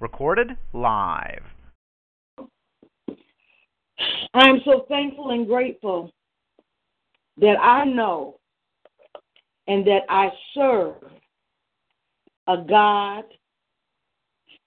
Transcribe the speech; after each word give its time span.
Recorded 0.00 0.56
live. 0.72 1.42
I'm 4.34 4.60
so 4.64 4.84
thankful 4.88 5.30
and 5.30 5.46
grateful 5.46 6.12
that 7.38 7.56
I 7.60 7.84
know 7.84 8.38
and 9.66 9.86
that 9.86 10.02
I 10.08 10.30
serve 10.54 10.96
a 12.46 12.56
God 12.56 13.24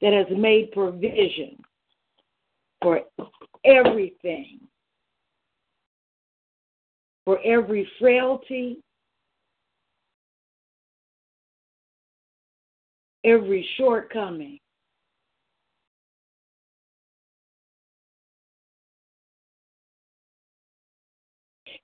that 0.01 0.13
has 0.13 0.27
made 0.37 0.71
provision 0.71 1.57
for 2.81 3.01
everything, 3.65 4.59
for 7.25 7.39
every 7.45 7.87
frailty, 7.99 8.77
every 13.23 13.67
shortcoming. 13.77 14.59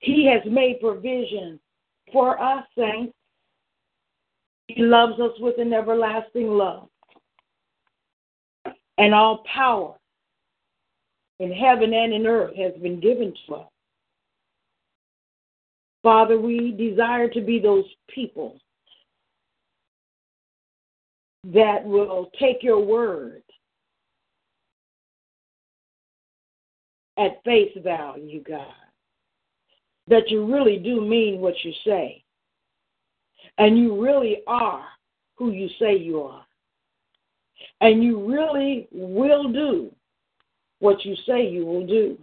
He 0.00 0.26
has 0.26 0.42
made 0.50 0.80
provision 0.80 1.58
for 2.12 2.40
us, 2.40 2.64
saints. 2.76 3.12
He 4.68 4.82
loves 4.82 5.18
us 5.20 5.32
with 5.40 5.58
an 5.58 5.72
everlasting 5.72 6.48
love. 6.48 6.88
And 8.98 9.14
all 9.14 9.44
power 9.52 9.94
in 11.40 11.52
heaven 11.52 11.92
and 11.94 12.12
in 12.12 12.26
earth 12.26 12.54
has 12.56 12.72
been 12.82 13.00
given 13.00 13.32
to 13.46 13.54
us. 13.56 13.68
Father, 16.02 16.38
we 16.38 16.72
desire 16.72 17.28
to 17.28 17.40
be 17.40 17.58
those 17.58 17.84
people 18.08 18.58
that 21.44 21.84
will 21.84 22.30
take 22.38 22.62
your 22.62 22.80
word 22.80 23.42
at 27.16 27.42
face 27.44 27.72
value, 27.82 28.42
God. 28.42 28.66
That 30.08 30.30
you 30.30 30.46
really 30.46 30.78
do 30.78 31.00
mean 31.00 31.40
what 31.40 31.54
you 31.64 31.72
say. 31.84 32.22
And 33.58 33.78
you 33.78 34.02
really 34.02 34.42
are 34.46 34.84
who 35.36 35.50
you 35.52 35.68
say 35.78 35.96
you 35.96 36.22
are. 36.22 36.44
And 37.80 38.02
you 38.02 38.24
really 38.24 38.88
will 38.92 39.52
do 39.52 39.92
what 40.78 41.04
you 41.04 41.14
say 41.26 41.48
you 41.48 41.66
will 41.66 41.86
do. 41.86 42.18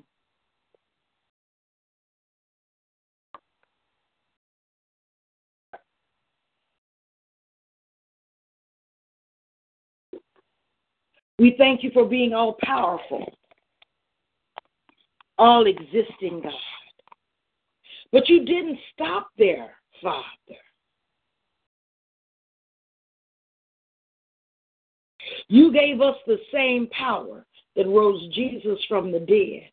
We 11.38 11.55
thank 11.58 11.83
you 11.83 11.91
for 11.91 12.05
being 12.05 12.33
all 12.33 12.58
powerful, 12.61 13.38
all 15.38 15.67
existing, 15.67 16.41
God. 16.41 16.53
But 18.11 18.30
you 18.30 18.45
didn't 18.45 18.80
stop 18.94 19.30
there, 19.38 19.72
Father. 20.02 20.23
You 25.47 25.73
gave 25.73 26.02
us 26.02 26.16
the 26.25 26.38
same 26.53 26.88
power 26.88 27.45
that 27.75 27.88
rose 27.88 28.28
Jesus 28.33 28.80
from 28.88 29.11
the 29.11 29.19
dead. 29.19 29.69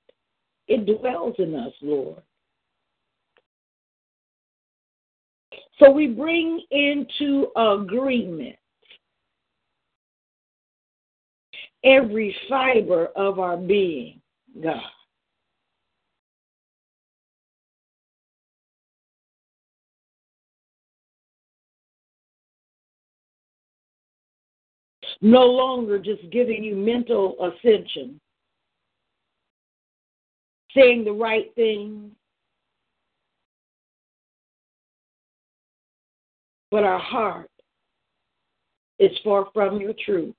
It 0.67 0.87
dwells 0.99 1.37
in 1.39 1.55
us, 1.55 1.73
Lord. 1.81 2.23
So 5.79 5.91
we 5.91 6.09
bring 6.09 6.63
into 6.71 7.49
agreement 7.57 8.57
every 11.85 12.35
fiber 12.49 13.07
of 13.17 13.39
our 13.39 13.57
being, 13.57 14.21
God. 14.63 14.81
No 25.21 25.47
longer 25.47 25.99
just 25.99 26.29
giving 26.31 26.65
you 26.65 26.75
mental 26.75 27.37
ascension, 27.41 28.21
saying 30.75 31.05
the 31.05 31.13
right 31.13 31.55
thing, 31.55 32.11
but 36.73 36.83
our 36.83 36.99
heart 36.99 37.51
is 38.99 39.17
far 39.23 39.47
from 39.53 39.81
your 39.81 39.95
truth. 40.05 40.35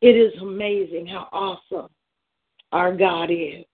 It 0.00 0.08
is 0.16 0.32
amazing 0.40 1.06
how 1.06 1.28
awesome 1.32 1.88
our 2.72 2.94
God 2.94 3.30
is. 3.30 3.64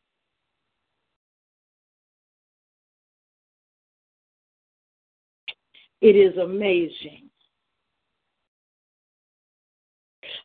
It 6.01 6.17
is 6.17 6.37
amazing. 6.37 7.31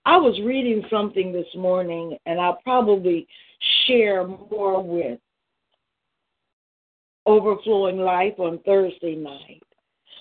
I 0.06 0.18
was 0.18 0.40
reading 0.42 0.84
something 0.90 1.32
this 1.32 1.48
morning, 1.56 2.18
and 2.26 2.40
I'll 2.40 2.60
probably 2.64 3.28
share 3.86 4.26
more 4.26 4.82
with 4.82 5.20
Overflowing 7.26 7.98
Life 7.98 8.36
on 8.40 8.60
Thursday 8.60 9.16
night. 9.16 9.67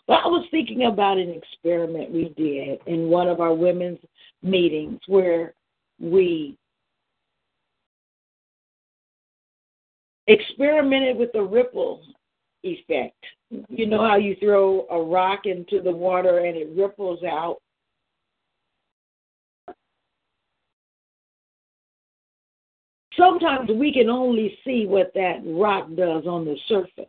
But 0.06 0.20
I 0.24 0.28
was 0.28 0.46
thinking 0.50 0.84
about 0.84 1.18
an 1.18 1.30
experiment 1.30 2.12
we 2.12 2.32
did 2.36 2.78
in 2.86 3.08
one 3.08 3.28
of 3.28 3.40
our 3.40 3.54
women's 3.54 3.98
meetings 4.42 5.00
where 5.08 5.54
we 6.00 6.56
experimented 10.28 11.16
with 11.16 11.32
the 11.32 11.42
ripple 11.42 12.02
effect. 12.62 13.16
You 13.68 13.86
know 13.86 14.06
how 14.06 14.16
you 14.16 14.36
throw 14.40 14.86
a 14.90 15.00
rock 15.00 15.46
into 15.46 15.80
the 15.82 15.90
water 15.90 16.38
and 16.38 16.56
it 16.56 16.68
ripples 16.76 17.22
out? 17.24 17.58
Sometimes 23.16 23.70
we 23.70 23.92
can 23.92 24.10
only 24.10 24.58
see 24.64 24.84
what 24.86 25.12
that 25.14 25.40
rock 25.46 25.88
does 25.96 26.26
on 26.26 26.44
the 26.44 26.56
surface. 26.68 27.06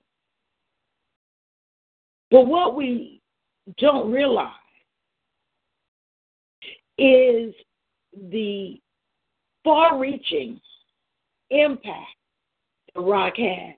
But 2.31 2.47
what 2.47 2.75
we 2.75 3.21
don't 3.77 4.11
realize 4.11 4.51
is 6.97 7.53
the 8.31 8.79
far 9.63 9.99
reaching 9.99 10.59
impact 11.49 12.15
the 12.95 13.01
rock 13.01 13.33
has. 13.37 13.75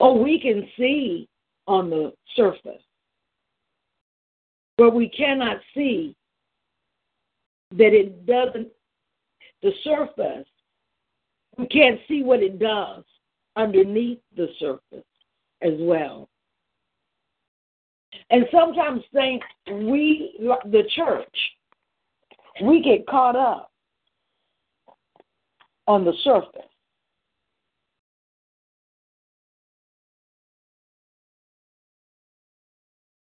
Or 0.00 0.22
we 0.22 0.40
can 0.40 0.68
see 0.78 1.28
on 1.66 1.90
the 1.90 2.12
surface, 2.34 2.82
but 4.78 4.94
we 4.94 5.08
cannot 5.08 5.58
see 5.74 6.14
that 7.72 7.92
it 7.92 8.24
doesn't, 8.26 8.68
the 9.62 9.72
surface, 9.82 10.46
we 11.58 11.66
can't 11.66 12.00
see 12.06 12.22
what 12.22 12.42
it 12.42 12.58
does 12.58 13.04
underneath 13.56 14.20
the 14.36 14.48
surface 14.58 15.04
as 15.62 15.74
well. 15.78 16.28
And 18.30 18.44
sometimes 18.50 19.02
think 19.12 19.42
we, 19.68 20.36
the 20.64 20.82
church, 20.94 21.36
we 22.62 22.82
get 22.82 23.06
caught 23.06 23.36
up 23.36 23.70
on 25.86 26.04
the 26.04 26.12
surface. 26.24 26.62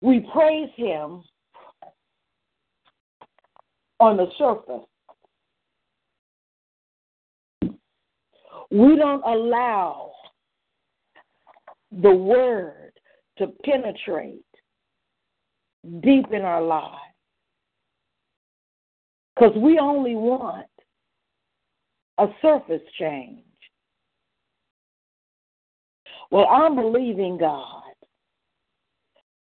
We 0.03 0.29
praise 0.33 0.69
Him 0.77 1.23
on 4.01 4.17
the 4.17 4.27
surface. 4.37 4.87
We 8.71 8.97
don't 8.97 9.23
allow 9.25 10.13
the 11.93 12.15
word 12.15 12.93
to 13.39 13.49
penetrate 13.65 14.45
deep 16.01 16.27
in 16.33 16.43
our 16.43 16.63
lives. 16.63 16.97
Because 19.35 19.57
we 19.57 19.79
only 19.79 20.15
want 20.15 20.67
a 22.19 22.27
surface 22.41 22.83
change. 22.99 23.41
Well, 26.31 26.47
I'm 26.47 26.77
believing 26.77 27.39
God 27.39 27.83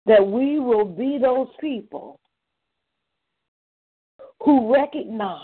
that 0.06 0.26
we 0.26 0.58
will 0.58 0.85
be 0.85 1.19
those 1.20 1.49
people 1.61 2.19
who 4.43 4.73
recognize 4.73 5.40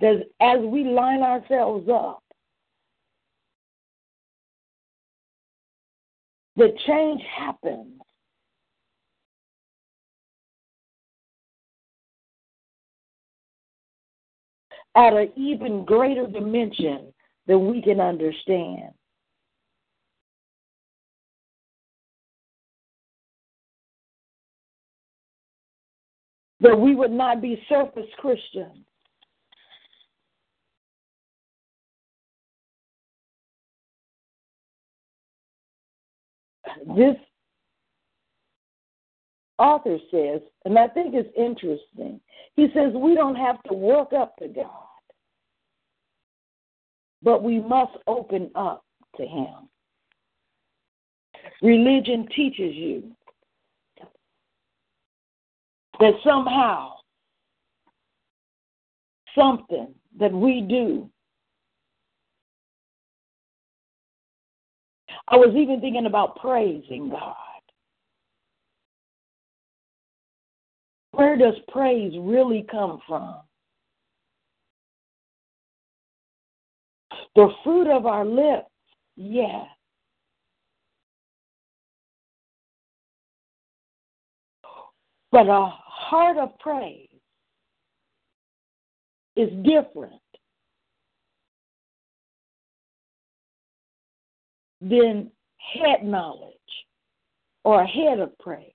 that 0.00 0.24
as 0.40 0.58
we 0.60 0.84
line 0.84 1.22
ourselves 1.22 1.88
up 1.88 2.22
the 6.56 6.72
change 6.86 7.22
happens 7.36 8.00
at 14.98 15.12
an 15.12 15.30
even 15.36 15.84
greater 15.84 16.26
dimension 16.26 17.12
than 17.46 17.70
we 17.70 17.80
can 17.80 18.00
understand. 18.00 18.90
That 26.60 26.78
we 26.78 26.96
would 26.96 27.12
not 27.12 27.40
be 27.40 27.62
surface 27.68 28.08
Christians. 28.18 28.84
This 36.96 37.14
author 39.58 39.98
says, 40.10 40.40
and 40.64 40.76
I 40.76 40.88
think 40.88 41.14
it's 41.14 41.28
interesting, 41.36 42.20
he 42.56 42.66
says 42.74 42.92
we 42.94 43.14
don't 43.14 43.36
have 43.36 43.62
to 43.64 43.74
work 43.74 44.12
up 44.12 44.36
to 44.38 44.48
God, 44.48 44.87
but 47.22 47.42
we 47.42 47.60
must 47.60 47.92
open 48.06 48.50
up 48.54 48.84
to 49.16 49.26
Him. 49.26 49.68
Religion 51.62 52.28
teaches 52.34 52.74
you 52.74 53.02
that 56.00 56.14
somehow 56.24 56.92
something 59.36 59.94
that 60.18 60.32
we 60.32 60.60
do. 60.60 61.08
I 65.28 65.36
was 65.36 65.54
even 65.56 65.80
thinking 65.80 66.06
about 66.06 66.36
praising 66.36 67.10
God. 67.10 67.34
Where 71.12 71.36
does 71.36 71.54
praise 71.72 72.12
really 72.18 72.64
come 72.70 73.00
from? 73.06 73.36
The 77.38 77.50
fruit 77.62 77.86
of 77.86 78.04
our 78.04 78.24
lips, 78.24 78.66
yes. 79.14 79.64
But 85.30 85.46
a 85.46 85.72
heart 85.72 86.36
of 86.36 86.58
praise 86.58 87.06
is 89.36 89.50
different 89.62 90.20
than 94.80 95.30
head 95.58 96.02
knowledge 96.02 96.56
or 97.62 97.82
a 97.82 97.86
head 97.86 98.18
of 98.18 98.36
praise. 98.40 98.72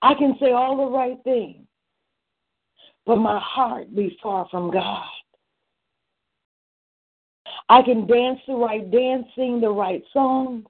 I 0.00 0.14
can 0.14 0.38
say 0.40 0.52
all 0.52 0.78
the 0.78 0.96
right 0.96 1.18
things, 1.22 1.66
but 3.10 3.16
my 3.16 3.40
heart 3.42 3.92
be 3.92 4.16
far 4.22 4.46
from 4.52 4.70
God. 4.70 5.04
I 7.68 7.82
can 7.82 8.06
dance 8.06 8.38
the 8.46 8.54
right 8.54 8.88
dance, 8.88 9.26
sing 9.34 9.60
the 9.60 9.68
right 9.68 10.00
song, 10.12 10.64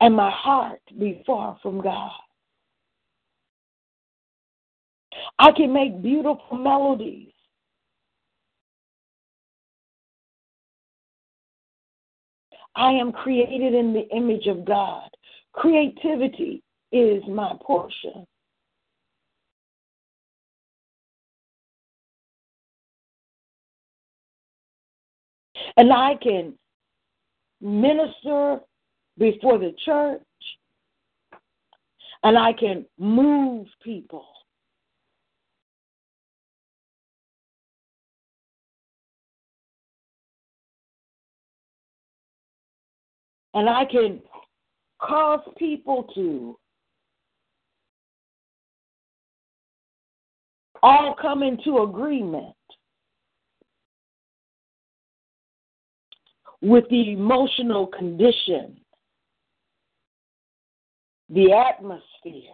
and 0.00 0.16
my 0.16 0.28
heart 0.28 0.80
be 0.98 1.22
far 1.24 1.56
from 1.62 1.80
God. 1.80 2.10
I 5.38 5.52
can 5.52 5.72
make 5.72 6.02
beautiful 6.02 6.58
melodies. 6.58 7.30
I 12.74 12.90
am 12.90 13.12
created 13.12 13.72
in 13.72 13.92
the 13.92 14.08
image 14.08 14.48
of 14.48 14.64
God. 14.64 15.08
Creativity 15.52 16.64
is 16.90 17.22
my 17.28 17.52
portion. 17.62 18.26
And 25.76 25.92
I 25.92 26.16
can 26.22 26.54
minister 27.60 28.60
before 29.18 29.58
the 29.58 29.74
church, 29.84 30.22
and 32.22 32.38
I 32.38 32.52
can 32.52 32.86
move 32.98 33.66
people. 33.82 34.26
And 43.54 43.68
I 43.68 43.84
can 43.86 44.20
cause 45.00 45.40
people 45.56 46.04
to 46.14 46.56
all 50.82 51.14
come 51.20 51.42
into 51.42 51.78
agreement 51.78 52.54
with 56.60 56.84
the 56.90 57.12
emotional 57.12 57.86
condition, 57.86 58.78
the 61.30 61.52
atmosphere. 61.52 62.52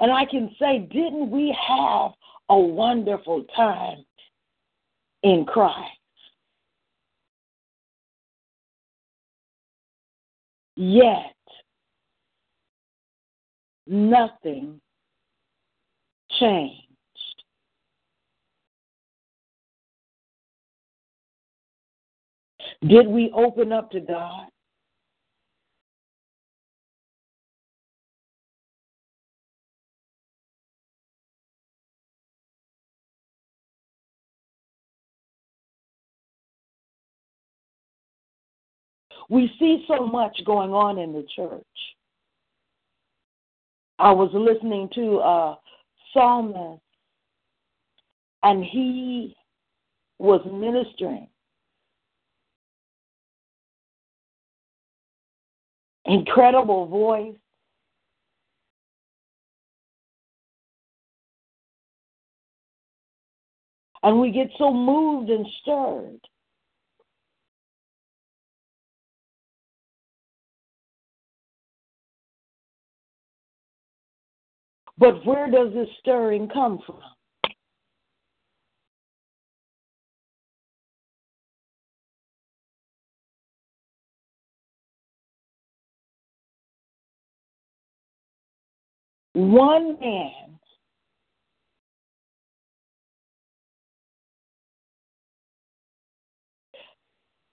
And 0.00 0.12
I 0.12 0.24
can 0.26 0.54
say, 0.58 0.80
didn't 0.92 1.30
we 1.30 1.56
have 1.68 2.12
a 2.48 2.58
wonderful 2.58 3.44
time 3.54 4.04
in 5.22 5.46
Christ? 5.46 5.92
Yet, 10.76 11.34
nothing 13.86 14.80
changed. 16.38 16.85
Did 22.82 23.06
we 23.06 23.30
open 23.34 23.72
up 23.72 23.90
to 23.92 24.00
God? 24.00 24.48
We 39.28 39.50
see 39.58 39.84
so 39.88 40.06
much 40.06 40.40
going 40.44 40.72
on 40.72 40.98
in 40.98 41.12
the 41.12 41.26
church. 41.34 41.64
I 43.98 44.12
was 44.12 44.30
listening 44.32 44.88
to 44.94 45.18
a 45.18 45.58
psalmist, 46.12 46.82
and 48.42 48.64
he 48.64 49.34
was 50.18 50.40
ministering. 50.44 51.28
Incredible 56.06 56.86
voice. 56.86 57.34
And 64.02 64.20
we 64.20 64.30
get 64.30 64.48
so 64.56 64.72
moved 64.72 65.30
and 65.30 65.46
stirred. 65.62 66.20
But 74.98 75.26
where 75.26 75.50
does 75.50 75.72
this 75.74 75.88
stirring 76.00 76.48
come 76.48 76.80
from? 76.86 77.15
One 89.52 89.96
man 90.00 90.58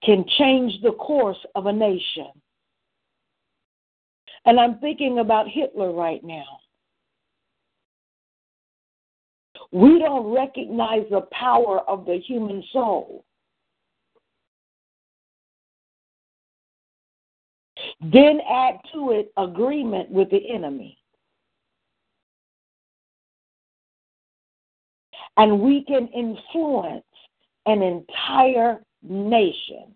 can 0.03 0.25
change 0.39 0.81
the 0.81 0.93
course 0.93 1.37
of 1.53 1.67
a 1.67 1.71
nation. 1.71 2.29
And 4.45 4.59
I'm 4.59 4.79
thinking 4.79 5.19
about 5.19 5.47
Hitler 5.47 5.91
right 5.91 6.23
now. 6.23 6.59
We 9.71 9.99
don't 9.99 10.33
recognize 10.33 11.05
the 11.11 11.21
power 11.31 11.81
of 11.87 12.05
the 12.05 12.17
human 12.17 12.63
soul. 12.73 13.23
Then 18.01 18.39
add 18.49 18.79
to 18.93 19.11
it 19.11 19.31
agreement 19.37 20.09
with 20.09 20.31
the 20.31 20.49
enemy. 20.51 20.97
And 25.37 25.59
we 25.59 25.83
can 25.85 26.07
influence 26.07 27.03
an 27.65 27.81
entire 27.81 28.83
nation. 29.01 29.95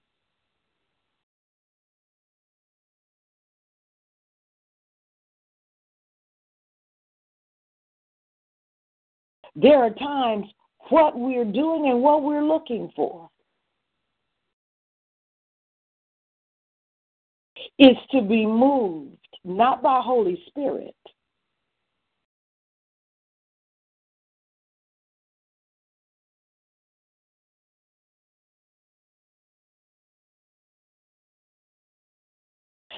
There 9.56 9.80
are 9.80 9.90
times 9.90 10.46
what 10.90 11.18
we're 11.18 11.44
doing 11.44 11.90
and 11.90 12.02
what 12.02 12.24
we're 12.24 12.44
looking 12.44 12.92
for 12.96 13.30
is 17.80 17.98
to 18.12 18.22
be 18.22 18.46
moved 18.46 19.18
not 19.44 19.82
by 19.82 20.02
Holy 20.02 20.44
Spirit, 20.48 20.94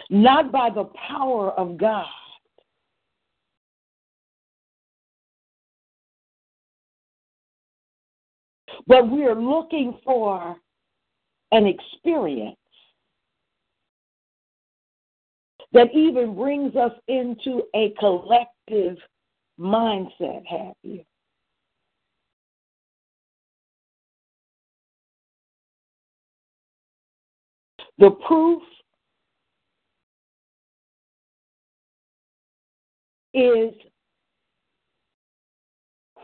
not 0.10 0.52
by 0.52 0.70
the 0.70 0.86
power 1.08 1.52
of 1.52 1.78
God. 1.78 2.06
But 8.88 9.10
we 9.10 9.26
are 9.26 9.36
looking 9.36 10.00
for 10.04 10.56
an 11.52 11.66
experience 11.68 12.56
that 15.74 15.94
even 15.94 16.36
brings 16.36 16.76
us 16.76 16.94
into 17.08 17.64
a 17.76 17.94
collective 18.00 18.98
mindset, 19.60 20.46
have 20.48 20.74
you? 20.82 21.04
The 28.00 28.12
proof 28.26 28.64
is 33.40 33.74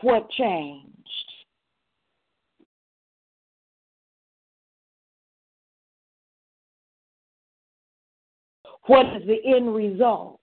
what 0.02 0.28
changed. 0.30 0.92
What 8.86 9.06
is 9.16 9.26
the 9.26 9.38
end 9.44 9.74
result? 9.74 10.40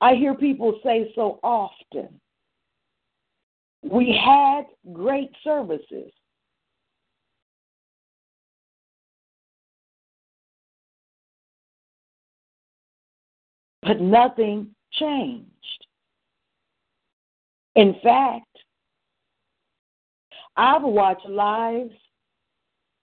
I 0.00 0.14
hear 0.14 0.34
people 0.34 0.78
say 0.84 1.10
so 1.14 1.40
often, 1.42 2.20
we 3.82 4.18
had 4.24 4.64
great 4.92 5.30
services. 5.42 6.12
But 13.86 14.00
nothing 14.00 14.74
changed. 14.92 15.46
In 17.76 17.94
fact, 18.02 18.46
I've 20.56 20.82
watched 20.82 21.28
lives 21.28 21.94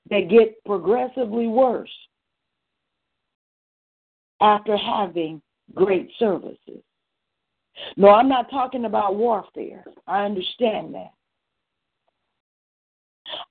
that 0.09 0.29
get 0.29 0.61
progressively 0.65 1.47
worse 1.47 1.93
after 4.41 4.75
having 4.75 5.41
great 5.73 6.09
services. 6.19 6.83
No, 7.95 8.09
I'm 8.09 8.27
not 8.27 8.49
talking 8.49 8.83
about 8.83 9.15
warfare. 9.15 9.85
I 10.05 10.25
understand 10.25 10.93
that. 10.95 11.13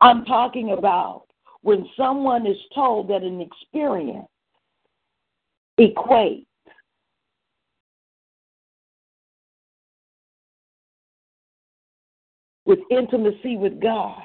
I'm 0.02 0.26
talking 0.26 0.72
about 0.72 1.24
when 1.62 1.88
someone 1.96 2.46
is 2.46 2.58
told 2.74 3.08
that 3.08 3.22
an 3.22 3.40
experience 3.40 4.28
equates 5.80 6.44
with 12.72 12.80
intimacy 12.90 13.56
with 13.58 13.78
God. 13.80 14.22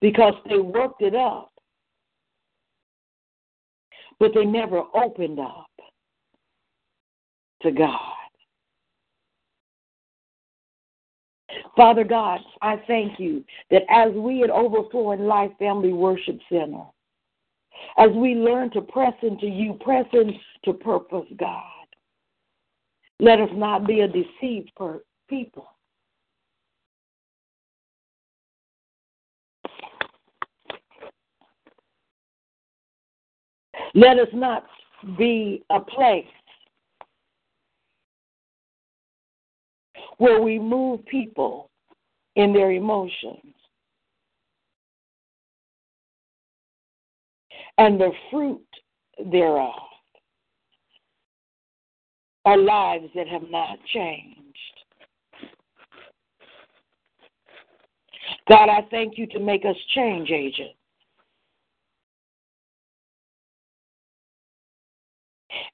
Because 0.00 0.32
they 0.48 0.58
worked 0.58 1.02
it 1.02 1.14
up, 1.14 1.52
but 4.18 4.32
they 4.34 4.46
never 4.46 4.82
opened 4.94 5.38
up 5.38 5.66
to 7.60 7.70
God. 7.70 7.98
Father 11.76 12.04
God, 12.04 12.40
I 12.62 12.82
thank 12.86 13.20
you 13.20 13.44
that 13.70 13.82
as 13.90 14.12
we 14.14 14.42
at 14.42 14.50
Overflowing 14.50 15.26
Life 15.26 15.52
Family 15.58 15.92
Worship 15.92 16.38
Center 16.50 16.84
as 17.98 18.10
we 18.14 18.34
learn 18.34 18.70
to 18.70 18.80
press 18.80 19.14
into 19.22 19.46
you, 19.46 19.74
press 19.80 20.06
into 20.12 20.78
purpose, 20.78 21.26
God. 21.38 21.62
Let 23.20 23.40
us 23.40 23.50
not 23.52 23.86
be 23.86 24.00
a 24.00 24.08
deceived 24.08 24.72
people. 25.28 25.68
Let 33.94 34.18
us 34.18 34.28
not 34.32 34.64
be 35.18 35.62
a 35.70 35.80
place 35.80 36.24
where 40.18 40.40
we 40.40 40.58
move 40.58 41.04
people 41.06 41.70
in 42.36 42.52
their 42.52 42.72
emotions. 42.72 43.54
And 47.78 48.00
the 48.00 48.10
fruit 48.30 48.64
thereof 49.30 49.72
are 52.44 52.58
lives 52.58 53.06
that 53.14 53.28
have 53.28 53.48
not 53.50 53.78
changed. 53.92 54.38
God, 58.48 58.68
I 58.68 58.86
thank 58.90 59.16
you 59.16 59.26
to 59.28 59.38
make 59.38 59.64
us 59.64 59.76
change 59.94 60.30
agents. 60.30 60.74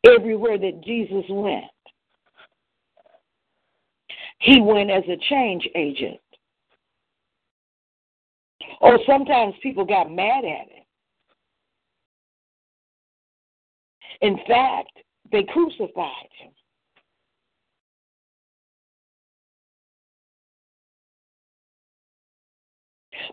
Everywhere 0.07 0.59
that 0.59 0.83
Jesus 0.85 1.25
went, 1.29 1.65
he 4.41 4.61
went 4.61 4.91
as 4.91 5.05
a 5.09 5.17
change 5.29 5.69
agent. 5.75 6.21
Or 8.81 8.99
sometimes 9.07 9.55
people 9.63 9.85
got 9.85 10.11
mad 10.11 10.45
at 10.45 10.69
it. 10.69 10.78
In 14.21 14.37
fact, 14.47 14.91
they 15.31 15.45
crucified 15.45 16.29
him. 16.41 16.51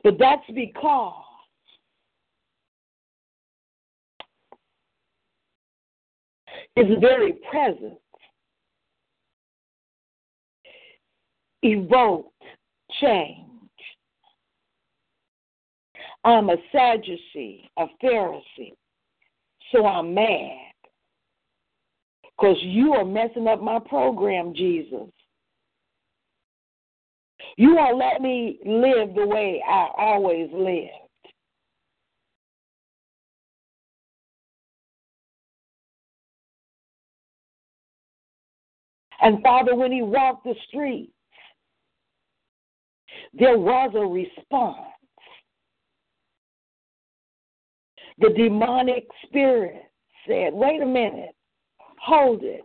But 0.04 0.18
that's 0.20 0.46
because 0.54 1.14
his 6.76 6.86
very 7.00 7.34
presence 7.50 8.00
evoked 11.64 12.32
change. 13.02 13.42
I'm 16.24 16.50
a 16.50 16.58
Sadducee, 16.72 17.70
a 17.78 17.86
Pharisee, 18.04 18.76
so 19.72 19.86
I'm 19.86 20.14
mad 20.14 20.75
because 22.38 22.58
you 22.62 22.94
are 22.94 23.06
messing 23.06 23.48
up 23.48 23.62
my 23.62 23.80
program, 23.80 24.54
Jesus. 24.54 25.10
You 27.58 27.76
won't 27.76 27.98
let 27.98 28.22
me 28.22 28.60
live 28.66 29.16
the 29.16 29.26
way 29.26 29.64
I 29.68 29.90
always 29.98 30.50
lived. 30.54 30.90
And 39.22 39.42
Father, 39.42 39.76
when 39.76 39.92
he 39.92 40.02
walked 40.02 40.44
the 40.44 40.56
streets, 40.68 41.12
there 43.34 43.58
was 43.58 43.92
a 43.96 44.06
response. 44.06 44.92
The 48.20 48.30
demonic 48.30 49.06
spirit 49.26 49.84
said, 50.28 50.54
wait 50.54 50.82
a 50.82 50.86
minute. 50.86 51.35
Hold 52.06 52.44
it. 52.44 52.64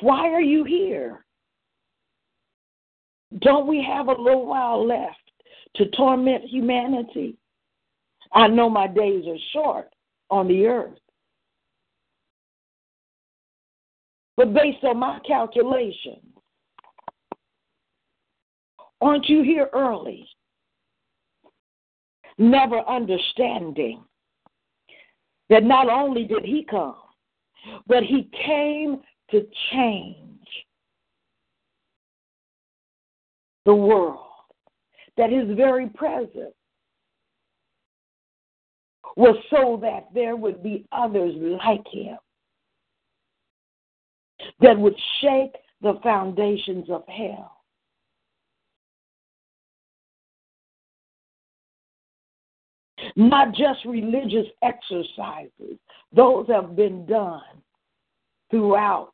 Why 0.00 0.28
are 0.28 0.40
you 0.40 0.62
here? 0.62 1.24
Don't 3.40 3.66
we 3.66 3.84
have 3.84 4.06
a 4.06 4.12
little 4.12 4.46
while 4.46 4.86
left 4.86 5.18
to 5.74 5.86
torment 5.90 6.44
humanity? 6.44 7.36
I 8.32 8.46
know 8.46 8.70
my 8.70 8.86
days 8.86 9.24
are 9.26 9.38
short 9.52 9.88
on 10.30 10.46
the 10.46 10.66
earth. 10.66 10.98
But 14.36 14.54
based 14.54 14.84
on 14.84 14.98
my 14.98 15.18
calculations, 15.26 16.32
aren't 19.00 19.28
you 19.28 19.42
here 19.42 19.68
early? 19.72 20.28
Never 22.38 22.78
understanding 22.88 24.04
that 25.50 25.64
not 25.64 25.88
only 25.88 26.24
did 26.24 26.44
he 26.44 26.64
come, 26.68 26.96
but 27.86 28.02
he 28.02 28.28
came 28.46 29.00
to 29.30 29.46
change 29.72 30.18
the 33.64 33.74
world, 33.74 34.18
that 35.16 35.30
his 35.30 35.56
very 35.56 35.88
presence 35.88 36.54
was 39.16 39.36
so 39.50 39.78
that 39.80 40.08
there 40.12 40.36
would 40.36 40.62
be 40.62 40.86
others 40.92 41.34
like 41.64 41.86
him 41.90 42.18
that 44.60 44.78
would 44.78 44.96
shake 45.20 45.54
the 45.80 45.94
foundations 46.02 46.90
of 46.90 47.04
hell. 47.06 47.53
Not 53.16 53.54
just 53.54 53.84
religious 53.84 54.46
exercises, 54.62 55.78
those 56.12 56.46
have 56.48 56.76
been 56.76 57.06
done 57.06 57.42
throughout 58.50 59.12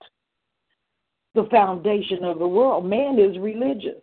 the 1.34 1.44
foundation 1.50 2.24
of 2.24 2.38
the 2.38 2.46
world. 2.46 2.84
Man 2.84 3.18
is 3.18 3.38
religious. 3.38 4.02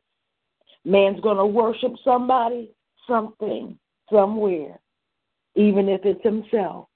Man's 0.86 1.20
going 1.20 1.38
to 1.38 1.46
worship 1.46 1.94
somebody, 2.04 2.72
something, 3.08 3.78
somewhere, 4.12 4.80
even 5.56 5.90
if 5.90 6.02
it's 6.06 6.24
himself. 6.24 6.88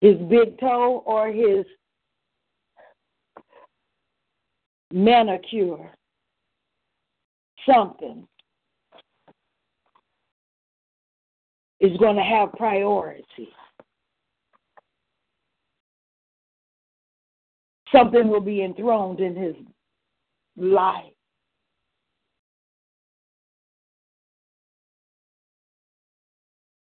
His 0.00 0.16
big 0.28 0.58
toe 0.58 1.02
or 1.06 1.28
his 1.28 1.64
manicure, 4.92 5.90
something 7.64 8.26
is 11.84 11.96
going 11.98 12.16
to 12.16 12.22
have 12.22 12.50
priority. 12.54 13.48
Something 17.92 18.28
will 18.28 18.40
be 18.40 18.62
enthroned 18.62 19.20
in 19.20 19.36
his 19.36 19.54
life. 20.56 21.04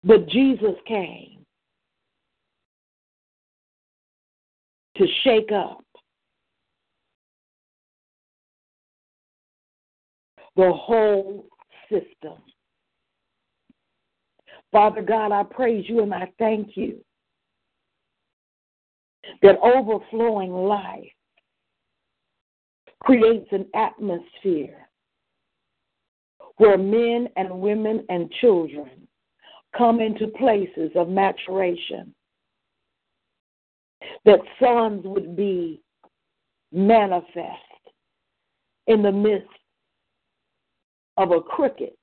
But 0.02 0.28
Jesus 0.28 0.74
came 0.88 1.44
to 4.96 5.06
shake 5.22 5.52
up 5.52 5.84
the 10.56 10.72
whole 10.72 11.46
system. 11.88 12.38
Father 14.72 15.02
God, 15.02 15.32
I 15.32 15.42
praise 15.42 15.84
you 15.88 16.00
and 16.02 16.14
I 16.14 16.30
thank 16.38 16.76
you 16.76 17.04
that 19.42 19.58
overflowing 19.62 20.52
life 20.52 21.12
creates 23.00 23.48
an 23.52 23.66
atmosphere 23.74 24.88
where 26.56 26.76
men 26.76 27.28
and 27.36 27.60
women 27.60 28.04
and 28.08 28.30
children 28.40 28.90
come 29.76 30.00
into 30.00 30.26
places 30.28 30.90
of 30.94 31.08
maturation, 31.08 32.14
that 34.24 34.40
sons 34.60 35.02
would 35.04 35.36
be 35.36 35.80
manifest 36.72 37.56
in 38.86 39.02
the 39.02 39.12
midst 39.12 39.48
of 41.16 41.30
a 41.32 41.40
crooked, 41.40 41.96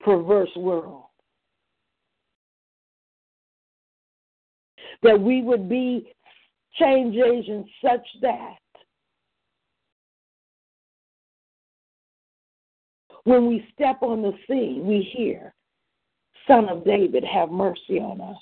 perverse 0.00 0.50
world. 0.56 1.07
That 5.02 5.20
we 5.20 5.42
would 5.42 5.68
be 5.68 6.12
change 6.78 7.16
agents 7.16 7.70
such 7.82 8.06
that 8.22 8.56
when 13.24 13.46
we 13.46 13.66
step 13.74 14.02
on 14.02 14.22
the 14.22 14.32
scene, 14.48 14.86
we 14.86 15.02
hear, 15.02 15.54
Son 16.46 16.68
of 16.68 16.84
David, 16.84 17.24
have 17.24 17.50
mercy 17.50 17.98
on 17.98 18.20
us. 18.20 18.36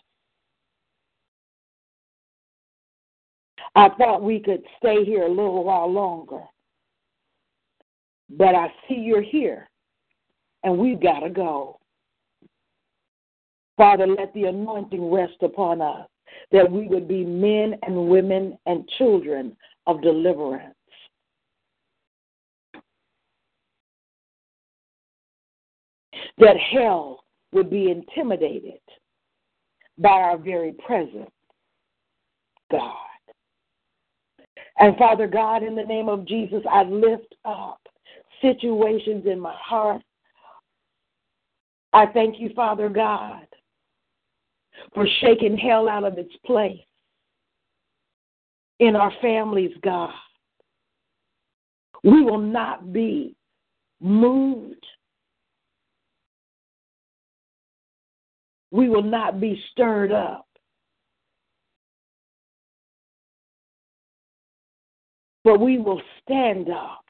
I 3.74 3.90
thought 3.90 4.22
we 4.22 4.40
could 4.40 4.62
stay 4.78 5.04
here 5.04 5.24
a 5.24 5.28
little 5.28 5.64
while 5.64 5.92
longer, 5.92 6.42
but 8.30 8.54
I 8.54 8.72
see 8.88 8.94
you're 8.94 9.20
here, 9.20 9.68
and 10.62 10.78
we've 10.78 11.00
got 11.00 11.20
to 11.20 11.30
go. 11.30 11.78
Father, 13.76 14.06
let 14.06 14.32
the 14.32 14.44
anointing 14.44 15.10
rest 15.10 15.36
upon 15.42 15.82
us 15.82 16.06
that 16.52 16.70
we 16.70 16.86
would 16.88 17.08
be 17.08 17.24
men 17.24 17.76
and 17.82 18.08
women 18.08 18.58
and 18.66 18.88
children 18.98 19.56
of 19.86 20.02
deliverance. 20.02 20.74
That 26.38 26.56
hell 26.56 27.24
would 27.52 27.70
be 27.70 27.90
intimidated 27.90 28.80
by 29.98 30.10
our 30.10 30.36
very 30.36 30.72
presence, 30.72 31.30
God. 32.70 32.94
And 34.78 34.96
Father 34.96 35.26
God, 35.26 35.62
in 35.62 35.74
the 35.74 35.84
name 35.84 36.08
of 36.08 36.26
Jesus, 36.26 36.62
I 36.70 36.82
lift 36.82 37.34
up 37.44 37.80
situations 38.42 39.24
in 39.26 39.40
my 39.40 39.54
heart. 39.54 40.02
I 41.92 42.06
thank 42.06 42.38
you, 42.38 42.50
Father 42.54 42.90
God, 42.90 43.46
for 44.94 45.06
shaking 45.20 45.56
hell 45.56 45.88
out 45.88 46.04
of 46.04 46.18
its 46.18 46.34
place 46.44 46.80
in 48.78 48.96
our 48.96 49.12
families, 49.20 49.72
God. 49.82 50.10
We 52.04 52.22
will 52.22 52.38
not 52.38 52.92
be 52.92 53.34
moved. 54.00 54.84
We 58.70 58.88
will 58.88 59.02
not 59.02 59.40
be 59.40 59.60
stirred 59.72 60.12
up. 60.12 60.46
But 65.44 65.60
we 65.60 65.78
will 65.78 66.02
stand 66.22 66.68
up 66.68 67.04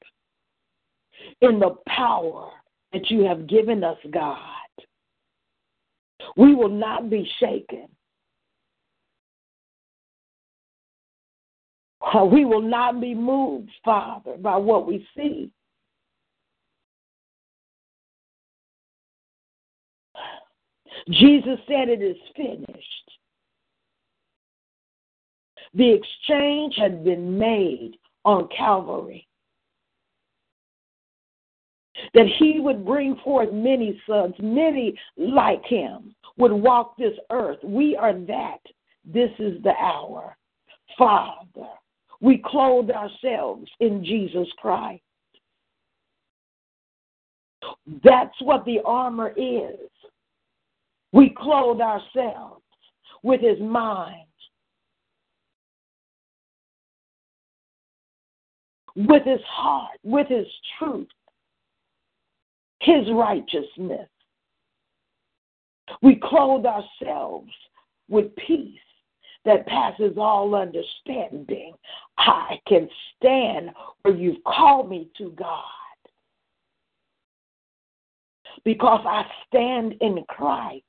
in 1.41 1.59
the 1.59 1.75
power 1.89 2.51
that 2.93 3.11
you 3.11 3.25
have 3.25 3.47
given 3.47 3.83
us, 3.83 3.99
God. 4.11 4.39
We 6.37 6.55
will 6.55 6.69
not 6.69 7.11
be 7.11 7.29
shaken. 7.39 7.89
Uh, 12.01 12.25
we 12.25 12.45
will 12.45 12.63
not 12.63 13.01
be 13.01 13.15
moved, 13.15 13.71
Father, 13.85 14.37
by 14.39 14.57
what 14.57 14.87
we 14.87 15.07
see. 15.17 15.51
Jesus 21.11 21.59
said 21.69 21.89
it 21.89 22.03
is 22.03 22.17
finished. 22.35 23.11
The 25.75 25.93
exchange 25.93 26.75
had 26.77 27.05
been 27.05 27.39
made 27.39 27.93
on 28.25 28.49
Calvary 28.57 29.27
that 32.15 32.27
he 32.39 32.61
would 32.61 32.85
bring 32.85 33.17
forth 33.25 33.53
many 33.53 34.01
sons, 34.07 34.35
many 34.39 34.99
like 35.17 35.65
him 35.65 36.15
would 36.37 36.53
walk 36.53 36.97
this 36.97 37.15
earth. 37.31 37.59
We 37.63 37.97
are 37.97 38.13
that. 38.13 38.61
This 39.05 39.31
is 39.39 39.63
the 39.63 39.75
hour. 39.81 40.37
Father, 40.99 41.69
we 42.21 42.43
clothe 42.45 42.91
ourselves 42.91 43.71
in 43.81 44.05
Jesus 44.05 44.49
Christ. 44.59 45.03
That's 48.05 48.35
what 48.41 48.65
the 48.65 48.81
armor 48.85 49.33
is. 49.37 49.91
We 51.13 51.35
clothe 51.37 51.81
ourselves 51.81 52.63
with 53.23 53.41
his 53.41 53.59
mind, 53.61 54.27
with 58.95 59.25
his 59.25 59.41
heart, 59.49 59.99
with 60.05 60.29
his 60.29 60.47
truth, 60.79 61.09
his 62.87 63.11
righteousness. 63.13 64.09
We 66.03 66.21
clothe 66.23 66.65
ourselves 66.65 67.53
with 68.09 68.35
peace 68.37 68.79
that 69.45 69.67
passes 69.67 70.17
all 70.17 70.55
understanding. 70.55 71.75
I 72.19 72.59
can 72.67 72.89
stand 73.17 73.71
where 74.03 74.17
you've 74.17 74.43
called 74.45 74.89
me 74.89 75.09
to, 75.19 75.31
God. 75.31 75.63
because 78.67 79.01
I 79.07 79.25
stand 79.47 79.95
in 80.01 80.25
Christ. 80.29 80.83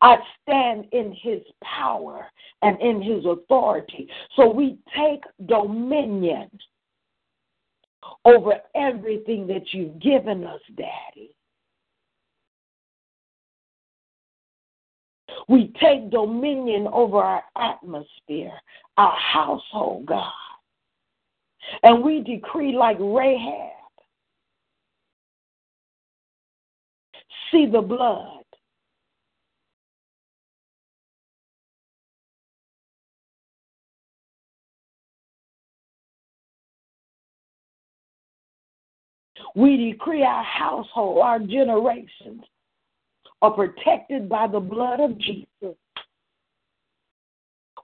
I 0.00 0.16
stand 0.42 0.86
in 0.92 1.16
his 1.20 1.40
power 1.62 2.26
and 2.62 2.80
in 2.80 3.02
his 3.02 3.24
authority. 3.26 4.08
So 4.36 4.50
we 4.50 4.78
take 4.96 5.22
dominion 5.46 6.50
over 8.24 8.54
everything 8.74 9.46
that 9.48 9.72
you've 9.72 9.98
given 10.00 10.44
us, 10.44 10.60
Daddy. 10.76 11.30
We 15.48 15.72
take 15.80 16.10
dominion 16.10 16.86
over 16.92 17.18
our 17.18 17.42
atmosphere, 17.56 18.52
our 18.96 19.16
household, 19.16 20.06
God. 20.06 20.30
And 21.82 22.04
we 22.04 22.20
decree 22.20 22.76
like 22.76 22.98
Rahab 23.00 23.74
see 27.54 27.66
the 27.66 27.80
blood. 27.80 28.43
We 39.54 39.92
decree 39.92 40.24
our 40.24 40.42
household, 40.42 41.20
our 41.22 41.38
generations 41.38 42.42
are 43.40 43.52
protected 43.52 44.28
by 44.28 44.46
the 44.48 44.60
blood 44.60 45.00
of 45.00 45.18
Jesus. 45.18 45.76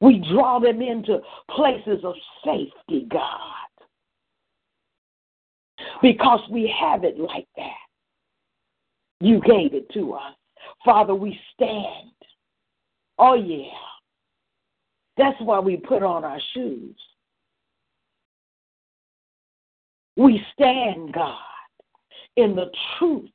We 0.00 0.24
draw 0.32 0.58
them 0.58 0.80
into 0.80 1.20
places 1.50 2.04
of 2.04 2.14
safety, 2.44 3.06
God, 3.10 3.68
because 6.00 6.40
we 6.50 6.74
have 6.80 7.04
it 7.04 7.18
like 7.18 7.46
that. 7.56 7.76
You 9.20 9.40
gave 9.40 9.74
it 9.74 9.90
to 9.92 10.14
us. 10.14 10.34
Father, 10.84 11.14
we 11.14 11.38
stand. 11.54 12.12
Oh, 13.18 13.34
yeah. 13.34 13.70
That's 15.18 15.38
why 15.42 15.58
we 15.60 15.76
put 15.76 16.02
on 16.02 16.24
our 16.24 16.40
shoes. 16.54 16.96
We 20.16 20.42
stand, 20.54 21.12
God, 21.12 21.38
in 22.40 22.56
the 22.56 22.70
truth 22.98 23.30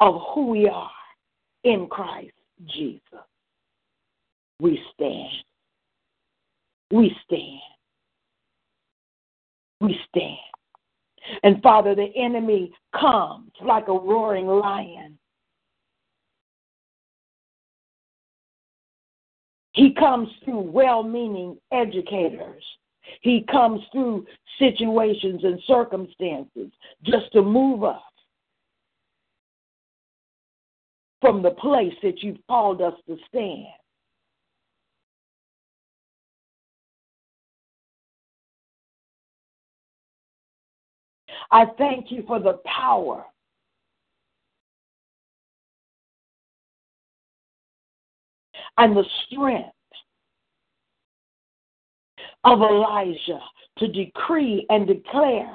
of 0.00 0.20
who 0.34 0.48
we 0.48 0.68
are 0.68 0.90
in 1.64 1.86
Christ 1.88 2.32
Jesus. 2.66 3.00
We 4.60 4.80
stand. 4.94 5.30
We 6.90 7.14
stand. 7.24 7.60
We 9.80 9.98
stand. 10.08 10.36
And 11.42 11.62
Father, 11.62 11.94
the 11.94 12.10
enemy 12.16 12.72
comes 12.98 13.50
like 13.64 13.88
a 13.88 13.92
roaring 13.92 14.46
lion. 14.46 15.18
He 19.72 19.92
comes 19.92 20.28
through 20.44 20.60
well 20.60 21.02
meaning 21.02 21.58
educators. 21.72 22.64
He 23.20 23.44
comes 23.50 23.82
through 23.92 24.26
situations 24.58 25.42
and 25.44 25.60
circumstances 25.66 26.70
just 27.04 27.30
to 27.32 27.42
move 27.42 27.84
us 27.84 28.00
from 31.26 31.42
the 31.42 31.50
place 31.50 31.92
that 32.04 32.22
you've 32.22 32.38
called 32.46 32.80
us 32.80 32.94
to 33.08 33.16
stand. 33.28 33.66
I 41.50 41.64
thank 41.78 42.12
you 42.12 42.22
for 42.28 42.38
the 42.38 42.60
power 42.64 43.24
and 48.78 48.96
the 48.96 49.04
strength 49.26 49.70
of 52.44 52.60
Elijah 52.60 53.40
to 53.78 53.88
decree 53.88 54.64
and 54.70 54.86
declare 54.86 55.52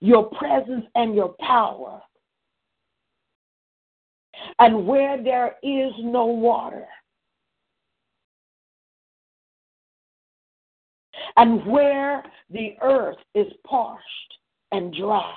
your 0.00 0.24
presence 0.24 0.84
and 0.94 1.14
your 1.14 1.34
power. 1.40 2.02
And 4.58 4.86
where 4.86 5.22
there 5.22 5.56
is 5.62 5.92
no 6.00 6.26
water, 6.26 6.86
and 11.36 11.64
where 11.66 12.22
the 12.50 12.76
earth 12.82 13.16
is 13.34 13.46
parched 13.66 14.02
and 14.72 14.94
dry, 14.94 15.34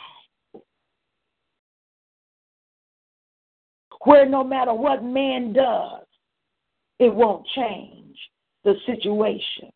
where 4.03 4.25
no 4.25 4.43
matter 4.43 4.73
what 4.73 5.03
man 5.03 5.53
does, 5.53 6.05
it 6.99 7.13
won't 7.13 7.45
change 7.55 8.17
the 8.63 8.75
situation. 8.85 9.71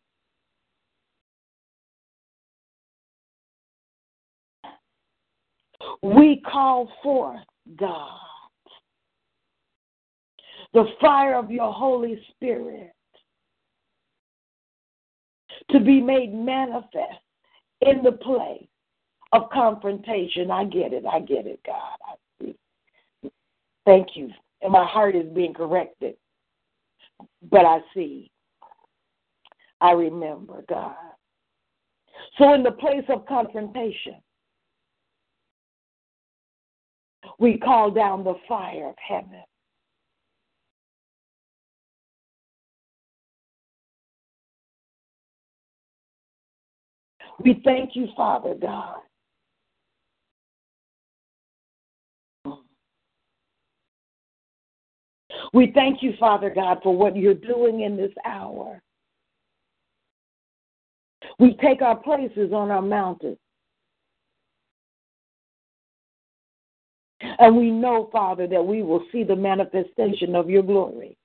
We 6.02 6.42
call 6.50 6.88
forth, 7.02 7.40
God, 7.76 8.18
the 10.72 10.84
fire 11.00 11.36
of 11.36 11.50
your 11.50 11.72
Holy 11.72 12.20
Spirit 12.30 12.92
to 15.70 15.80
be 15.80 16.00
made 16.00 16.32
manifest 16.32 17.20
in 17.80 18.02
the 18.02 18.12
place 18.12 18.66
of 19.32 19.50
confrontation. 19.50 20.50
I 20.50 20.64
get 20.64 20.92
it. 20.92 21.04
I 21.06 21.20
get 21.20 21.46
it, 21.46 21.60
God. 21.66 21.96
I 22.06 22.14
see. 22.40 22.54
Thank 23.84 24.08
you. 24.14 24.30
And 24.62 24.72
my 24.72 24.84
heart 24.84 25.16
is 25.16 25.26
being 25.34 25.54
corrected. 25.54 26.14
But 27.50 27.64
I 27.64 27.80
see. 27.94 28.30
I 29.80 29.92
remember, 29.92 30.64
God. 30.68 30.94
So, 32.38 32.54
in 32.54 32.62
the 32.62 32.72
place 32.72 33.04
of 33.08 33.26
confrontation, 33.26 34.14
we 37.38 37.58
call 37.58 37.90
down 37.90 38.22
the 38.22 38.34
fire 38.48 38.90
of 38.90 38.94
heaven. 39.06 39.42
We 47.44 47.60
thank 47.64 47.96
you, 47.96 48.08
Father 48.16 48.54
God. 48.54 48.98
We 55.52 55.72
thank 55.74 56.02
you, 56.02 56.14
Father 56.18 56.50
God, 56.54 56.78
for 56.82 56.96
what 56.96 57.16
you're 57.16 57.34
doing 57.34 57.80
in 57.80 57.96
this 57.96 58.12
hour. 58.24 58.80
We 61.38 61.54
take 61.62 61.82
our 61.82 61.96
places 61.96 62.52
on 62.52 62.70
our 62.70 62.82
mountain. 62.82 63.36
And 67.20 67.56
we 67.56 67.70
know, 67.70 68.08
Father, 68.12 68.46
that 68.48 68.62
we 68.62 68.82
will 68.82 69.04
see 69.12 69.24
the 69.24 69.36
manifestation 69.36 70.34
of 70.34 70.48
your 70.48 70.62
glory. 70.62 71.16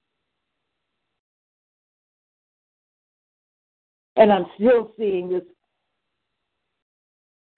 And 4.15 4.31
I'm 4.31 4.45
still 4.55 4.91
seeing 4.97 5.29
this 5.29 5.43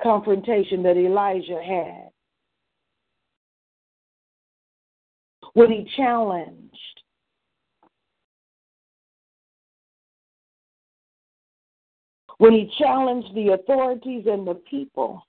confrontation 0.02 0.84
that 0.84 0.98
Elijah 0.98 1.62
had 1.62 2.10
when 5.54 5.72
he 5.72 5.90
challenged 5.98 6.76
when 12.38 12.54
he 12.54 12.72
challenged 12.78 13.34
the 13.36 13.50
authorities 13.50 14.26
and 14.28 14.48
the 14.48 14.56
people 14.70 15.22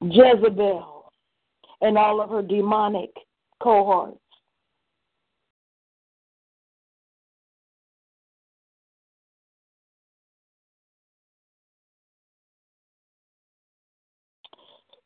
Jezebel 0.00 1.12
and 1.80 1.98
all 1.98 2.20
of 2.20 2.30
her 2.30 2.42
demonic 2.42 3.10
cohorts 3.62 4.18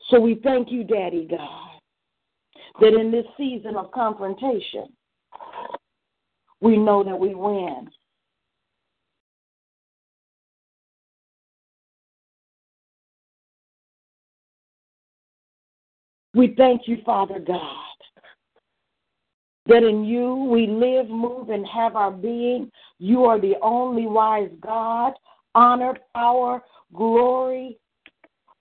So 0.08 0.20
we 0.20 0.36
thank 0.42 0.70
you, 0.70 0.84
Daddy 0.84 1.26
God, 1.28 1.80
that 2.80 2.94
in 2.94 3.10
this 3.10 3.26
season 3.36 3.76
of 3.76 3.90
confrontation, 3.90 4.86
we 6.60 6.76
know 6.76 7.02
that 7.02 7.18
we 7.18 7.34
win. 7.34 7.90
We 16.34 16.54
thank 16.56 16.82
you, 16.86 16.98
Father 17.04 17.40
God, 17.40 17.96
that 19.66 19.82
in 19.82 20.04
you 20.04 20.34
we 20.34 20.66
live, 20.66 21.08
move, 21.08 21.48
and 21.48 21.66
have 21.66 21.96
our 21.96 22.10
being. 22.10 22.70
You 22.98 23.24
are 23.24 23.40
the 23.40 23.54
only 23.62 24.06
wise 24.06 24.50
God. 24.60 25.14
Honor, 25.54 25.96
power, 26.14 26.62
glory 26.94 27.78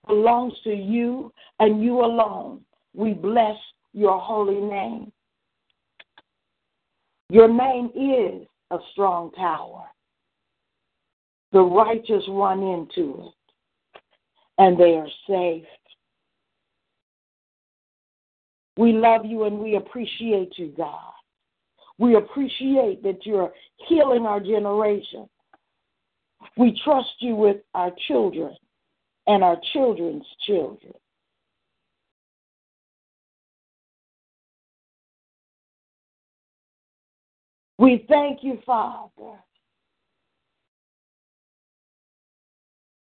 belongs 0.06 0.54
to 0.64 0.74
you 0.74 1.32
and 1.58 1.82
you 1.82 2.00
alone. 2.00 2.60
We 2.94 3.12
bless 3.12 3.56
your 3.92 4.18
holy 4.18 4.60
name. 4.60 5.12
Your 7.28 7.48
name 7.48 7.90
is 7.94 8.46
a 8.70 8.78
strong 8.92 9.32
tower. 9.32 9.84
The 11.52 11.60
righteous 11.60 12.24
run 12.28 12.62
into 12.62 13.26
it 13.26 13.32
and 14.58 14.78
they 14.78 14.94
are 14.94 15.08
safe. 15.28 15.66
We 18.76 18.92
love 18.92 19.24
you 19.24 19.44
and 19.44 19.58
we 19.58 19.76
appreciate 19.76 20.52
you, 20.56 20.72
God. 20.76 21.12
We 21.98 22.16
appreciate 22.16 23.02
that 23.02 23.24
you're 23.24 23.52
healing 23.88 24.26
our 24.26 24.40
generation. 24.40 25.28
We 26.58 26.78
trust 26.84 27.08
you 27.20 27.36
with 27.36 27.56
our 27.74 27.90
children 28.06 28.54
and 29.26 29.42
our 29.42 29.56
children's 29.72 30.26
children. 30.46 30.94
We 37.78 38.06
thank 38.08 38.42
you, 38.42 38.58
Father, 38.64 39.38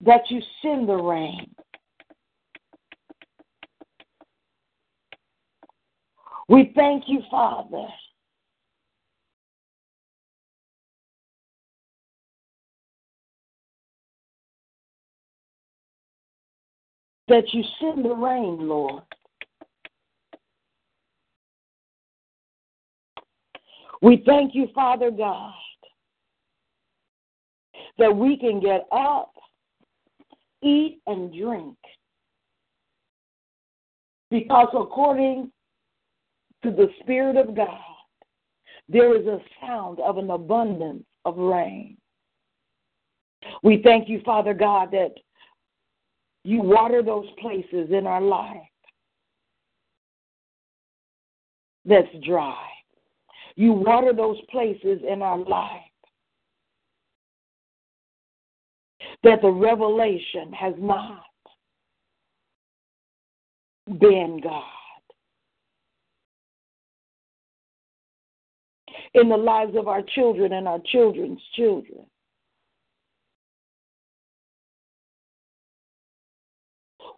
that 0.02 0.21
you 0.30 0.41
send 0.62 0.88
the 0.88 0.95
rain. 0.95 1.54
We 6.47 6.74
thank 6.76 7.06
you, 7.08 7.21
Father. 7.32 7.88
That 17.32 17.54
you 17.54 17.63
send 17.80 18.04
the 18.04 18.13
rain, 18.13 18.67
Lord. 18.67 19.04
We 24.02 24.22
thank 24.26 24.54
you, 24.54 24.67
Father 24.76 25.10
God, 25.12 25.54
that 27.98 28.13
we 28.13 28.36
can 28.36 28.60
get 28.60 28.86
up, 28.91 29.32
eat, 30.62 31.00
and 31.08 31.34
drink. 31.34 31.78
Because 34.30 34.67
according 34.74 35.54
to 36.63 36.72
the 36.72 36.89
Spirit 37.00 37.38
of 37.38 37.56
God, 37.56 37.80
there 38.89 39.15
is 39.15 39.26
a 39.26 39.39
sound 39.62 40.02
of 40.02 40.17
an 40.17 40.32
abundance 40.32 41.06
of 41.24 41.38
rain. 41.38 41.96
We 43.63 43.82
thank 43.82 44.10
you, 44.10 44.20
Father 44.26 44.54
God, 44.54 44.91
that 44.91 45.13
you 46.43 46.62
water 46.62 47.04
those 47.04 47.27
places 47.39 47.89
in 47.91 48.08
our 48.08 48.21
life 48.21 48.58
that's 51.86 52.08
dry. 52.25 52.67
You 53.56 53.73
water 53.73 54.13
those 54.13 54.39
places 54.49 55.01
in 55.08 55.21
our 55.21 55.38
life 55.38 55.82
that 59.23 59.41
the 59.41 59.51
revelation 59.51 60.51
has 60.54 60.73
not 60.77 61.23
been 63.99 64.39
God. 64.41 64.63
In 69.13 69.27
the 69.27 69.38
lives 69.38 69.75
of 69.75 69.88
our 69.88 70.01
children 70.15 70.54
and 70.54 70.67
our 70.67 70.80
children's 70.86 71.41
children. 71.56 72.06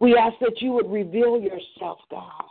We 0.00 0.16
ask 0.16 0.34
that 0.40 0.60
you 0.60 0.72
would 0.72 0.90
reveal 0.90 1.40
yourself, 1.40 1.98
God 2.10 2.44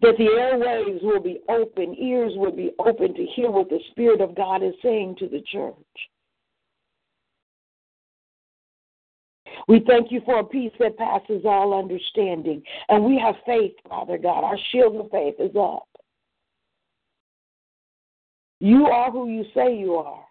that 0.00 0.16
the 0.18 0.24
airwaves 0.24 1.02
will 1.02 1.20
be 1.20 1.40
open, 1.48 1.94
ears 1.98 2.32
will 2.36 2.52
be 2.52 2.72
open 2.78 3.14
to 3.14 3.26
hear 3.34 3.50
what 3.50 3.68
the 3.68 3.80
Spirit 3.90 4.20
of 4.20 4.34
God 4.34 4.62
is 4.62 4.74
saying 4.82 5.16
to 5.18 5.28
the 5.28 5.42
church. 5.50 5.74
We 9.68 9.82
thank 9.86 10.12
you 10.12 10.20
for 10.24 10.40
a 10.40 10.44
peace 10.44 10.72
that 10.78 10.98
passes 10.98 11.42
all 11.44 11.76
understanding. 11.76 12.62
And 12.88 13.04
we 13.04 13.18
have 13.18 13.34
faith, 13.44 13.72
Father 13.88 14.18
God. 14.18 14.44
Our 14.44 14.58
shield 14.70 14.96
of 14.96 15.10
faith 15.10 15.34
is 15.38 15.56
up. 15.58 15.88
You 18.60 18.86
are 18.86 19.10
who 19.10 19.28
you 19.28 19.44
say 19.54 19.76
you 19.76 19.94
are. 19.96 20.25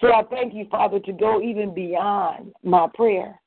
So 0.00 0.12
I 0.12 0.22
thank 0.30 0.54
you, 0.54 0.66
Father, 0.70 1.00
to 1.00 1.12
go 1.12 1.40
even 1.40 1.74
beyond 1.74 2.52
my 2.62 2.88
prayer. 2.94 3.40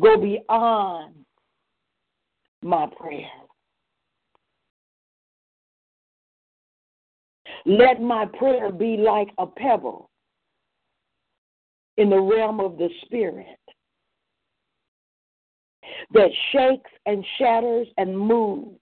go 0.00 0.16
beyond 0.16 1.14
my 2.62 2.86
prayer. 2.96 3.28
Let 7.66 8.00
my 8.00 8.26
prayer 8.26 8.72
be 8.72 8.96
like 8.96 9.28
a 9.38 9.46
pebble 9.46 10.10
in 11.96 12.10
the 12.10 12.20
realm 12.20 12.60
of 12.60 12.78
the 12.78 12.88
Spirit 13.04 13.46
that 16.12 16.30
shakes 16.50 16.90
and 17.06 17.24
shatters 17.38 17.86
and 17.98 18.18
moves. 18.18 18.78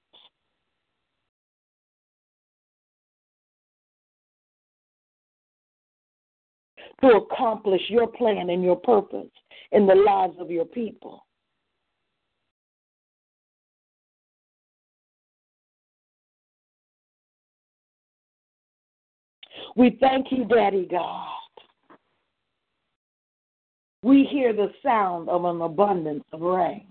To 7.02 7.06
accomplish 7.08 7.80
your 7.88 8.06
plan 8.06 8.50
and 8.50 8.62
your 8.62 8.76
purpose 8.76 9.30
in 9.72 9.86
the 9.86 9.94
lives 9.94 10.34
of 10.38 10.50
your 10.50 10.66
people. 10.66 11.24
We 19.76 19.96
thank 20.00 20.26
you, 20.30 20.44
Daddy 20.44 20.86
God. 20.90 21.26
We 24.02 24.24
hear 24.30 24.52
the 24.52 24.68
sound 24.82 25.28
of 25.28 25.44
an 25.44 25.60
abundance 25.60 26.24
of 26.32 26.40
rain. 26.40 26.86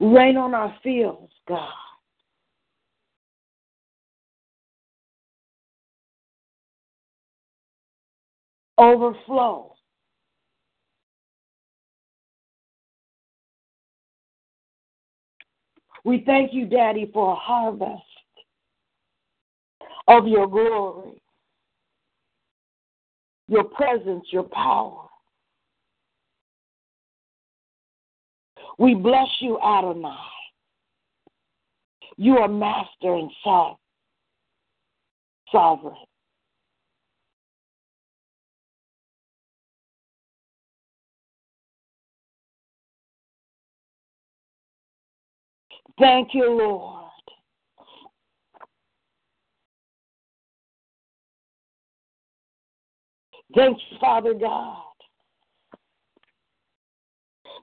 Rain 0.00 0.36
on 0.36 0.54
our 0.54 0.74
fields, 0.82 1.32
God. 1.48 1.72
overflow. 8.78 9.74
We 16.04 16.22
thank 16.24 16.54
you, 16.54 16.64
Daddy, 16.66 17.10
for 17.12 17.32
a 17.32 17.36
harvest 17.36 18.02
of 20.06 20.26
your 20.26 20.46
glory, 20.46 21.20
your 23.48 23.64
presence, 23.64 24.24
your 24.30 24.44
power. 24.44 25.07
We 28.78 28.94
bless 28.94 29.28
you, 29.40 29.58
Adonai. 29.60 30.16
You 32.16 32.38
are 32.38 32.48
master 32.48 33.14
and 33.14 33.30
sovereign. 35.52 35.94
Thank 45.98 46.28
you, 46.32 46.48
Lord. 46.50 47.04
Thank 53.54 53.78
you, 53.90 53.98
Father 53.98 54.34
God, 54.34 54.82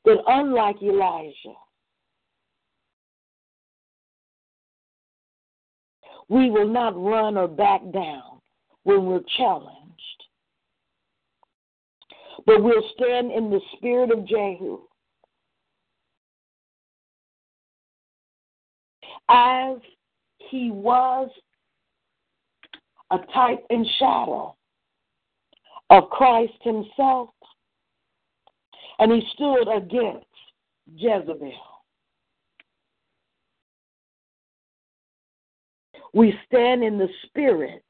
that 0.06 0.18
unlike 0.28 0.82
Elijah, 0.82 1.56
we 6.30 6.50
will 6.50 6.68
not 6.68 6.96
run 6.96 7.38
or 7.38 7.48
back 7.48 7.82
down 7.92 8.42
when 8.84 9.06
we're 9.06 9.22
challenged, 9.38 9.72
but 12.46 12.64
we'll 12.64 12.88
stand 12.96 13.32
in 13.32 13.50
the 13.50 13.60
spirit 13.76 14.12
of 14.12 14.28
Jehu. 14.28 14.80
As 19.28 19.78
he 20.50 20.70
was 20.70 21.30
a 23.12 23.18
type 23.34 23.66
and 23.70 23.86
shadow 23.98 24.56
of 25.90 26.10
Christ 26.10 26.54
himself, 26.62 27.30
and 29.00 29.12
he 29.12 29.22
stood 29.34 29.68
against 29.68 30.26
Jezebel. 30.96 31.52
We 36.14 36.34
stand 36.46 36.84
in 36.84 36.98
the 36.98 37.10
spirit 37.26 37.84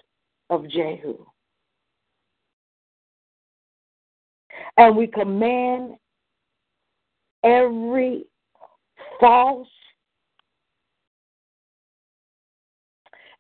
of 0.50 0.68
Jehu. 0.68 1.26
And 4.78 4.98
we 4.98 5.08
command 5.08 5.96
every 7.44 8.26
false, 9.20 9.68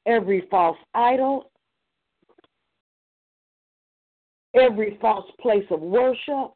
every 0.05 0.47
false 0.51 0.77
idol, 0.93 1.51
every 4.53 4.97
false 5.01 5.25
place 5.41 5.65
of 5.71 5.81
worship, 5.81 6.51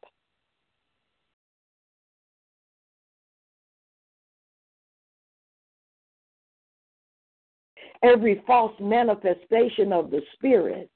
every 8.02 8.42
false 8.46 8.72
manifestation 8.80 9.92
of 9.92 10.10
the 10.10 10.22
Spirit, 10.34 10.90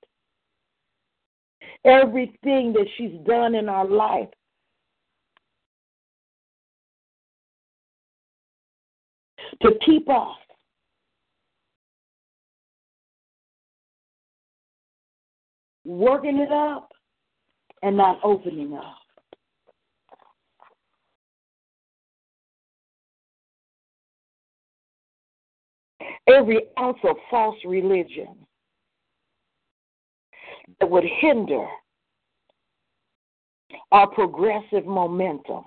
everything 1.85 2.73
that 2.73 2.87
she's 2.97 3.19
done 3.27 3.55
in 3.55 3.69
our 3.69 3.87
life. 3.87 4.29
To 9.63 9.71
keep 9.85 10.09
us 10.09 10.37
working 15.85 16.39
it 16.39 16.51
up 16.51 16.91
and 17.83 17.97
not 17.97 18.19
opening 18.25 18.75
up. 18.75 19.04
Every 26.29 26.61
ounce 26.79 26.99
of 27.05 27.17
false 27.31 27.57
religion 27.65 28.35
that 30.81 30.89
would 30.89 31.05
hinder 31.05 31.67
our 33.93 34.07
progressive 34.09 34.87
momentum. 34.87 35.65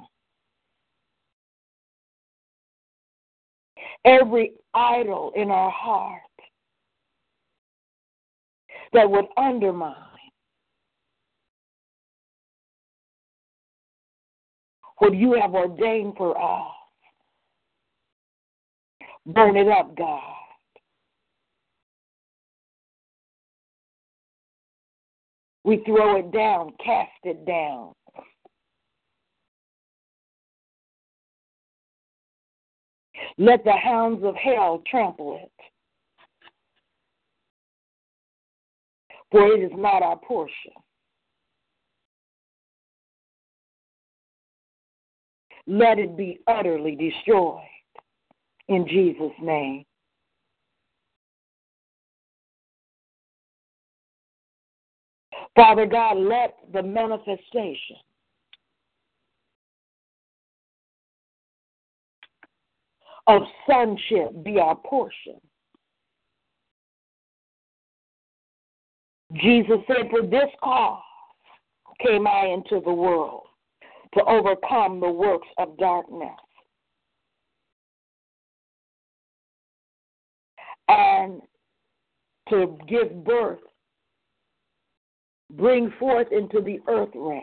Every 4.06 4.54
idol 4.74 5.32
in 5.36 5.52
our 5.52 5.72
heart 5.72 6.22
that 8.94 9.10
would 9.10 9.26
undermine 9.36 9.96
what 15.00 15.14
you 15.14 15.34
have 15.40 15.54
ordained 15.54 16.14
for 16.18 16.38
us. 16.38 16.72
Burn 19.28 19.58
it 19.58 19.68
up, 19.68 19.96
God. 19.96 20.37
We 25.68 25.84
throw 25.86 26.16
it 26.16 26.32
down, 26.32 26.72
cast 26.82 27.12
it 27.26 27.46
down. 27.46 27.92
Let 33.38 33.66
the 33.66 33.74
hounds 33.74 34.24
of 34.24 34.34
hell 34.36 34.82
trample 34.90 35.42
it. 35.44 35.52
For 39.30 39.46
it 39.52 39.60
is 39.60 39.74
not 39.76 40.04
our 40.04 40.16
portion. 40.16 40.72
Let 45.68 46.00
it 46.00 46.16
be 46.16 46.40
utterly 46.48 46.96
destroyed 46.96 47.60
in 48.70 48.88
Jesus' 48.88 49.34
name. 49.42 49.84
Father 55.58 55.88
God, 55.88 56.18
let 56.18 56.56
the 56.72 56.84
manifestation 56.84 57.96
of 63.26 63.42
sonship 63.68 64.44
be 64.44 64.60
our 64.60 64.76
portion. 64.76 65.42
Jesus 69.34 69.78
said, 69.88 70.12
For 70.12 70.22
this 70.22 70.48
cause 70.64 71.02
came 72.06 72.28
I 72.28 72.46
into 72.46 72.80
the 72.86 72.94
world 72.94 73.48
to 74.14 74.24
overcome 74.26 75.00
the 75.00 75.10
works 75.10 75.48
of 75.58 75.76
darkness. 75.80 76.30
And 80.88 81.42
to 82.50 82.78
give 82.88 83.26
birth 83.26 83.58
bring 85.52 85.92
forth 86.00 86.28
into 86.32 86.62
the 86.62 86.80
earth 86.88 87.10
realm 87.16 87.42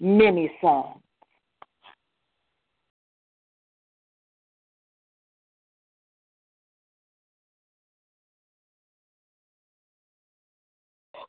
many 0.00 0.50
sons. 0.60 0.98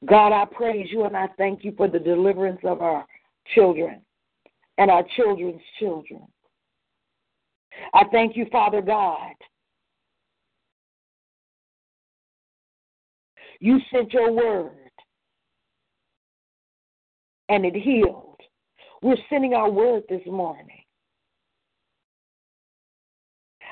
God, 0.06 0.34
I 0.34 0.46
praise 0.46 0.88
you 0.92 1.06
and 1.06 1.16
I 1.16 1.28
thank 1.38 1.64
you 1.64 1.74
for 1.76 1.88
the 1.88 2.00
deliverance 2.00 2.60
of 2.64 2.82
our 2.82 3.06
children 3.54 4.02
and 4.78 4.92
our 4.92 5.04
children's 5.16 5.62
children. 5.80 6.22
I 7.94 8.04
thank 8.12 8.36
you, 8.36 8.46
Father 8.52 8.82
God. 8.82 9.34
You 13.60 13.80
sent 13.92 14.14
your 14.14 14.32
word 14.32 14.85
and 17.50 17.66
it 17.66 17.76
healed. 17.76 18.40
We're 19.02 19.18
sending 19.30 19.54
our 19.54 19.70
word 19.70 20.04
this 20.10 20.26
morning. 20.26 20.82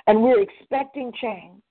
And 0.08 0.22
we're 0.22 0.42
expecting 0.42 1.12
change. 1.22 1.62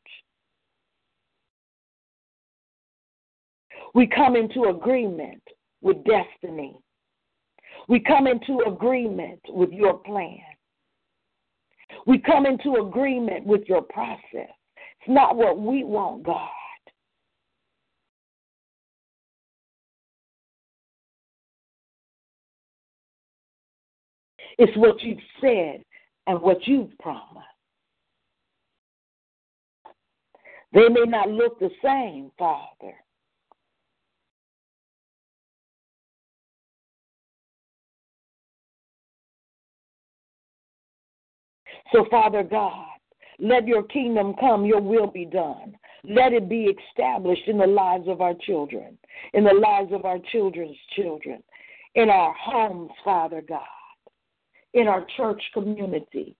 We 3.95 4.07
come 4.07 4.37
into 4.37 4.65
agreement 4.65 5.43
with 5.83 5.99
destiny. 6.05 6.77
We 7.89 8.01
come 8.01 8.27
into 8.27 8.63
agreement 8.67 9.41
with 9.49 9.71
your 9.71 9.99
plan. 9.99 10.39
We 12.07 12.19
come 12.19 12.47
into 12.47 12.77
agreement 12.77 13.45
with 13.45 13.63
your 13.69 13.83
process. 13.83 14.21
It's 14.35 15.09
not 15.09 15.37
what 15.37 15.59
we 15.59 15.85
want, 15.85 16.23
God. 16.23 16.49
It's 24.63 24.77
what 24.77 25.03
you've 25.03 25.19
said 25.41 25.83
and 26.29 26.41
what 26.41 26.69
you've 26.69 26.97
promised. 27.01 27.45
They 30.73 30.89
may 30.89 31.03
not 31.05 31.29
look 31.31 31.59
the 31.59 31.71
same, 31.83 32.31
Father. 32.39 32.95
So, 41.93 42.07
Father 42.09 42.45
God, 42.45 42.87
let 43.41 43.67
your 43.67 43.83
kingdom 43.83 44.33
come, 44.39 44.65
your 44.65 44.81
will 44.81 45.09
be 45.09 45.25
done. 45.25 45.75
Let 46.05 46.33
it 46.33 46.49
be 46.49 46.73
established 46.89 47.49
in 47.49 47.59
the 47.59 47.67
lives 47.67 48.07
of 48.07 48.21
our 48.21 48.35
children, 48.47 48.97
in 49.35 49.43
the 49.43 49.55
lives 49.55 49.93
of 49.93 50.05
our 50.05 50.21
children's 50.31 50.79
children, 50.95 51.43
in 51.97 52.09
our 52.09 52.33
homes, 52.39 52.93
Father 53.05 53.43
God 53.47 53.67
in 54.75 54.89
our 54.89 55.07
church 55.17 55.43
community, 55.53 56.37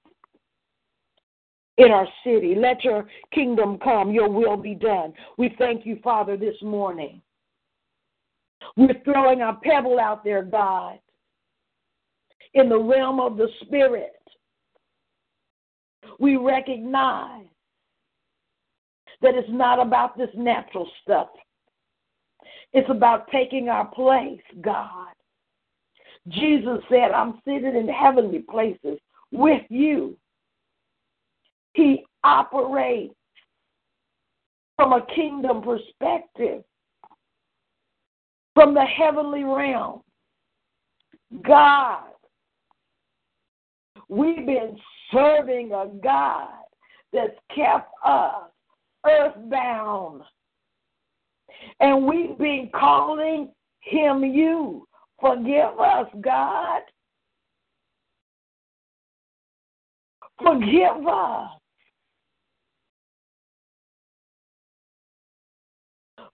in 1.79 1.91
our 1.91 2.07
city. 2.25 2.55
Let 2.57 2.85
your 2.85 3.07
kingdom 3.33 3.79
come, 3.79 4.11
your 4.11 4.29
will 4.29 4.57
be 4.57 4.75
done. 4.75 5.13
We 5.39 5.55
thank 5.59 5.85
you, 5.87 5.99
Father, 6.03 6.37
this 6.37 6.57
morning. 6.63 7.21
We're 8.77 9.03
throwing 9.05 9.43
our 9.43 9.59
pebble 9.63 9.99
out 9.99 10.25
there, 10.25 10.43
God, 10.43 10.99
in 12.55 12.69
the 12.69 12.79
realm 12.79 13.21
of 13.21 13.37
the 13.37 13.49
Spirit. 13.63 14.13
We 16.19 16.37
recognize 16.37 17.47
that 19.21 19.35
it's 19.35 19.49
not 19.51 19.81
about 19.81 20.17
this 20.17 20.31
natural 20.37 20.89
stuff. 21.03 21.29
It's 22.73 22.89
about 22.91 23.31
taking 23.31 23.69
our 23.69 23.87
place, 23.87 24.41
God, 24.61 25.13
Jesus 26.29 26.79
said, 26.89 27.11
I'm 27.11 27.41
seated 27.45 27.75
in 27.75 27.89
heavenly 27.89 28.41
places 28.41 28.99
with 29.33 29.63
you. 29.69 30.17
He 31.75 32.05
operates 32.23 33.15
from 34.77 34.93
a 34.93 35.07
kingdom 35.15 35.63
perspective, 35.63 36.63
from 38.55 38.75
the 38.75 38.85
heavenly 38.85 39.45
realm. 39.45 40.03
God. 41.47 42.05
We've 44.09 44.45
been 44.45 44.77
serving 45.11 45.73
a 45.73 45.87
God 46.03 46.49
that's 47.13 47.39
kept 47.55 47.91
us 48.05 48.51
earthbound. 49.07 50.23
And 51.81 52.05
we've 52.05 52.37
been 52.39 52.71
calling 52.75 53.51
him 53.81 54.25
you. 54.25 54.87
Forgive 55.23 55.79
us, 55.79 56.09
God. 56.21 56.83
Forgive 60.43 61.07
us. 61.07 61.51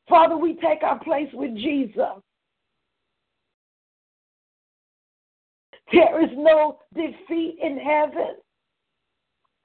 Father, 0.08 0.38
we 0.38 0.54
take 0.54 0.82
our 0.82 0.98
place 1.00 1.28
with 1.34 1.54
Jesus. 1.54 2.22
There 5.92 6.24
is 6.24 6.30
no 6.34 6.78
defeat 6.94 7.58
in 7.62 7.78
heaven. 7.78 8.36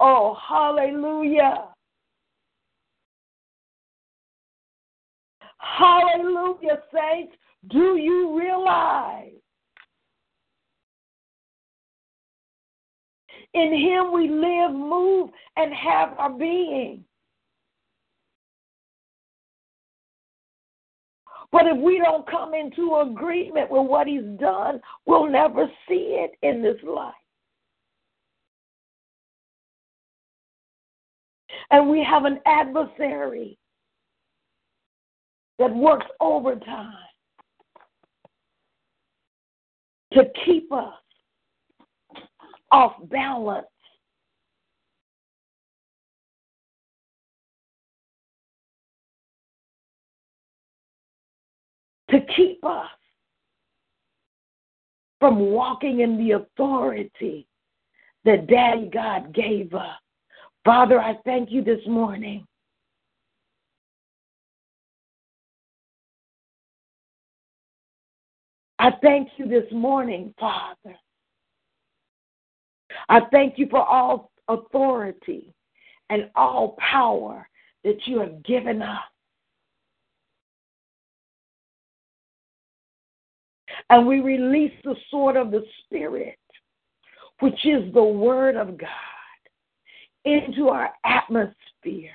Oh, 0.02 0.38
hallelujah. 0.46 1.70
Hallelujah, 5.60 6.82
saints. 6.94 7.36
Do 7.70 7.96
you 7.96 8.38
realize? 8.38 9.32
In 13.54 13.72
Him 13.72 14.12
we 14.12 14.30
live, 14.30 14.72
move, 14.72 15.30
and 15.56 15.74
have 15.74 16.18
our 16.18 16.32
being. 16.32 17.06
But 21.52 21.68
if 21.68 21.78
we 21.78 22.00
don't 22.00 22.28
come 22.30 22.56
into 22.56 22.96
agreement 22.96 23.70
with 23.70 23.88
what 23.88 24.08
He's 24.08 24.24
done, 24.40 24.82
we'll 25.06 25.30
never 25.30 25.68
see 25.88 26.18
it 26.20 26.32
in 26.42 26.64
this 26.64 26.78
life. 26.84 27.14
And 31.70 31.90
we 31.90 32.04
have 32.04 32.26
an 32.26 32.40
adversary 32.46 33.58
that 35.60 35.74
works 35.74 36.08
overtime 36.20 37.13
to 40.14 40.26
keep 40.46 40.72
us 40.72 40.94
off 42.72 42.94
balance. 43.10 43.68
To 52.10 52.20
keep 52.36 52.64
us 52.64 52.90
from 55.20 55.40
walking 55.40 56.02
in 56.02 56.18
the 56.18 56.32
authority 56.34 57.48
that 58.26 58.48
Daddy 58.48 58.90
God 58.94 59.34
gave 59.34 59.74
us. 59.74 59.98
Father, 60.64 61.00
I 61.00 61.18
thank 61.26 61.52
you 61.52 61.64
this 61.64 61.80
morning 61.88 62.46
I 68.84 68.92
thank 69.02 69.30
you 69.38 69.48
this 69.48 69.72
morning, 69.72 70.34
Father. 70.38 70.98
I 73.08 73.22
thank 73.32 73.58
you 73.58 73.70
for 73.70 73.82
all 73.82 74.34
authority 74.50 75.54
and 76.10 76.30
all 76.36 76.76
power 76.78 77.48
that 77.86 78.06
you 78.06 78.20
have 78.20 78.44
given 78.44 78.82
us. 78.82 79.00
And 83.90 84.06
we 84.06 84.20
release 84.20 84.74
the 84.84 84.98
sword 85.10 85.38
of 85.38 85.52
the 85.52 85.64
Spirit, 85.86 86.38
which 87.40 87.66
is 87.66 87.94
the 87.94 88.04
Word 88.04 88.58
of 88.58 88.78
God, 88.78 88.90
into 90.26 90.68
our 90.68 90.90
atmosphere. 91.06 92.12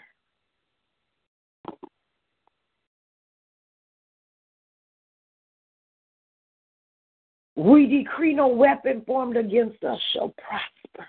We 7.59 7.87
decree 7.87 8.35
no 8.35 8.47
weapon 8.47 9.03
formed 9.05 9.37
against 9.37 9.83
us 9.83 9.99
shall 10.13 10.33
prosper. 10.39 11.09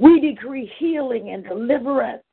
We 0.00 0.18
decree 0.18 0.68
healing 0.78 1.30
and 1.30 1.44
deliverance, 1.44 2.24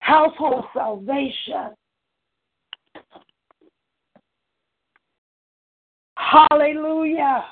household 0.00 0.66
salvation. 0.74 1.70
Hallelujah. 6.16 7.46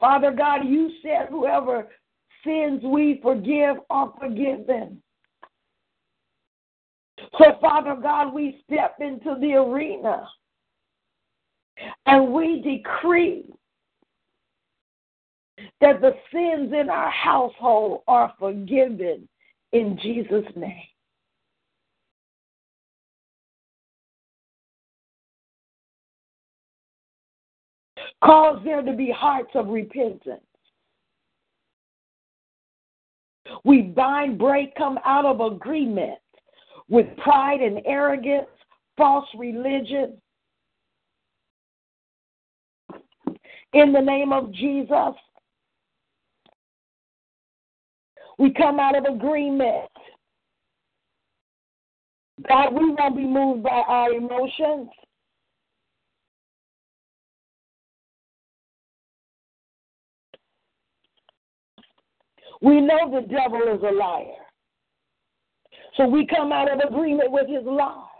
Father 0.00 0.32
God, 0.32 0.64
you 0.64 0.90
said 1.00 1.28
whoever 1.30 1.86
sins 2.42 2.82
we 2.82 3.20
forgive 3.22 3.76
are 3.88 4.12
forgiven. 4.18 5.00
So, 7.38 7.56
Father 7.60 7.94
God, 7.94 8.34
we 8.34 8.60
step 8.66 8.96
into 8.98 9.36
the 9.40 9.52
arena 9.52 10.28
and 12.06 12.32
we 12.32 12.60
decree 12.60 13.52
that 15.80 16.00
the 16.00 16.14
sins 16.32 16.72
in 16.72 16.88
our 16.88 17.10
household 17.10 18.02
are 18.06 18.32
forgiven 18.38 19.28
in 19.72 19.98
Jesus' 20.02 20.44
name. 20.56 20.82
Cause 28.22 28.58
there 28.64 28.80
to 28.80 28.92
be 28.94 29.10
hearts 29.10 29.50
of 29.54 29.68
repentance. 29.68 30.40
We 33.64 33.82
bind, 33.82 34.38
break, 34.38 34.74
come 34.76 34.98
out 35.04 35.26
of 35.26 35.40
agreement 35.40 36.18
with 36.88 37.06
pride 37.18 37.60
and 37.60 37.82
arrogance, 37.84 38.48
false 38.96 39.26
religion, 39.36 40.16
in 43.74 43.92
the 43.92 44.00
name 44.00 44.32
of 44.32 44.52
Jesus. 44.52 45.14
We 48.38 48.52
come 48.52 48.80
out 48.80 48.96
of 48.96 49.04
agreement. 49.04 49.90
God, 52.48 52.74
we 52.74 52.90
won't 52.90 53.16
be 53.16 53.26
moved 53.26 53.62
by 53.62 53.82
our 53.86 54.12
emotions. 54.12 54.88
We 62.60 62.80
know 62.80 63.10
the 63.10 63.26
devil 63.26 63.60
is 63.74 63.82
a 63.82 63.92
liar. 63.92 64.24
So 65.96 66.06
we 66.06 66.26
come 66.26 66.50
out 66.50 66.72
of 66.72 66.80
agreement 66.80 67.30
with 67.30 67.48
his 67.48 67.64
lies. 67.64 68.13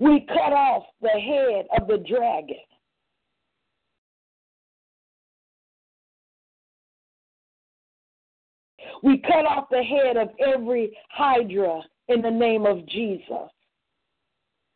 We 0.00 0.26
cut 0.28 0.52
off 0.52 0.84
the 1.00 1.08
head 1.08 1.66
of 1.80 1.88
the 1.88 1.98
dragon. 1.98 2.56
We 9.02 9.18
cut 9.18 9.46
off 9.46 9.68
the 9.70 9.82
head 9.82 10.16
of 10.16 10.30
every 10.38 10.96
hydra 11.10 11.82
in 12.08 12.22
the 12.22 12.30
name 12.30 12.66
of 12.66 12.86
Jesus. 12.86 13.50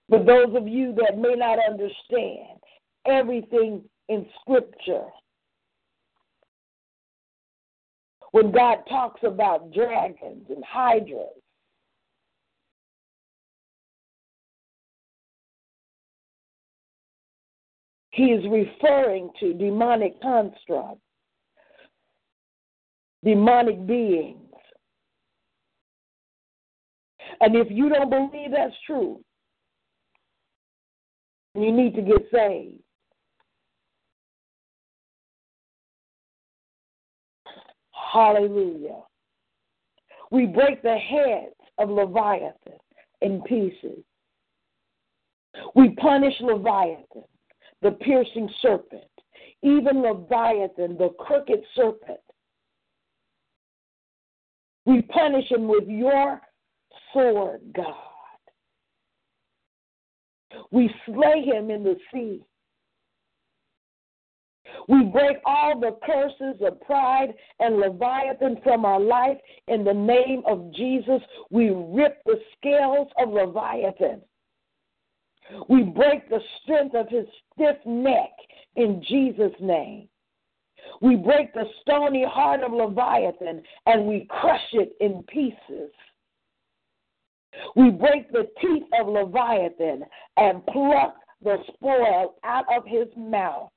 For 0.09 0.25
those 0.25 0.55
of 0.55 0.69
you 0.69 0.95
that 0.95 1.19
may 1.19 1.35
not 1.35 1.59
understand 1.59 2.59
everything 3.07 3.83
in 4.09 4.27
Scripture, 4.41 5.07
when 8.33 8.53
God 8.53 8.79
talks 8.89 9.21
about 9.25 9.73
dragons 9.73 10.47
and 10.49 10.65
hydras, 10.65 11.41
He 18.17 18.33
is 18.33 18.43
referring 18.51 19.29
to 19.41 19.53
demonic 19.53 20.19
constructs, 20.23 21.03
demonic 23.23 23.87
beings. 23.87 24.39
And 27.43 27.55
if 27.55 27.67
you 27.71 27.91
don't 27.91 28.09
believe 28.09 28.53
that's 28.53 28.73
true, 28.87 29.21
you 31.55 31.71
need 31.71 31.95
to 31.95 32.01
get 32.01 32.27
saved. 32.33 32.79
Hallelujah. 38.15 39.03
We 40.31 40.47
break 40.47 40.81
the 40.81 40.97
heads 40.97 41.55
of 41.77 41.91
Leviathan 41.91 42.79
in 43.21 43.43
pieces. 43.43 44.03
We 45.75 45.91
punish 45.91 46.35
Leviathan 46.41 47.25
the 47.83 47.93
piercing 47.93 48.49
serpent, 48.63 49.03
even 49.63 50.03
Leviathan, 50.03 50.97
the 50.97 51.11
crooked 51.19 51.61
serpent. 51.75 52.21
We 54.85 55.03
punish 55.03 55.51
him 55.51 55.69
with 55.69 55.89
your 55.89 56.41
sword, 57.13 57.61
God. 57.75 57.95
We 60.71 60.91
slay 61.05 61.43
him 61.45 61.71
in 61.71 61.83
the 61.83 61.97
sea. 62.13 62.43
We 64.89 65.05
break 65.05 65.39
all 65.45 65.79
the 65.79 65.97
curses 66.05 66.61
of 66.61 66.81
pride 66.83 67.35
and 67.61 67.79
Leviathan 67.79 68.59
from 68.63 68.85
our 68.85 69.01
life 69.01 69.39
in 69.69 69.85
the 69.85 69.95
name 69.95 70.43
of 70.47 70.73
Jesus. 70.75 71.21
We 71.51 71.71
rip 71.71 72.23
the 72.25 72.41
scales 72.57 73.09
of 73.19 73.31
Leviathan. 73.31 74.23
We 75.69 75.83
break 75.83 76.29
the 76.29 76.41
strength 76.63 76.95
of 76.95 77.09
his 77.09 77.27
stiff 77.53 77.77
neck 77.85 78.31
in 78.77 79.03
Jesus' 79.09 79.53
name. 79.61 80.09
We 81.01 81.17
break 81.17 81.53
the 81.53 81.65
stony 81.83 82.25
heart 82.25 82.63
of 82.63 82.73
Leviathan 82.73 83.63
and 83.87 84.07
we 84.07 84.27
crush 84.31 84.69
it 84.73 84.97
in 85.01 85.23
pieces. 85.25 85.91
We 87.75 87.91
break 87.91 88.31
the 88.33 88.49
teeth 88.61 88.85
of 88.99 89.09
Leviathan 89.09 90.05
and 90.37 90.67
pluck 90.67 91.17
the 91.43 91.57
spoil 91.75 92.37
out 92.45 92.65
of 92.75 92.85
his 92.87 93.09
mouth. 93.17 93.71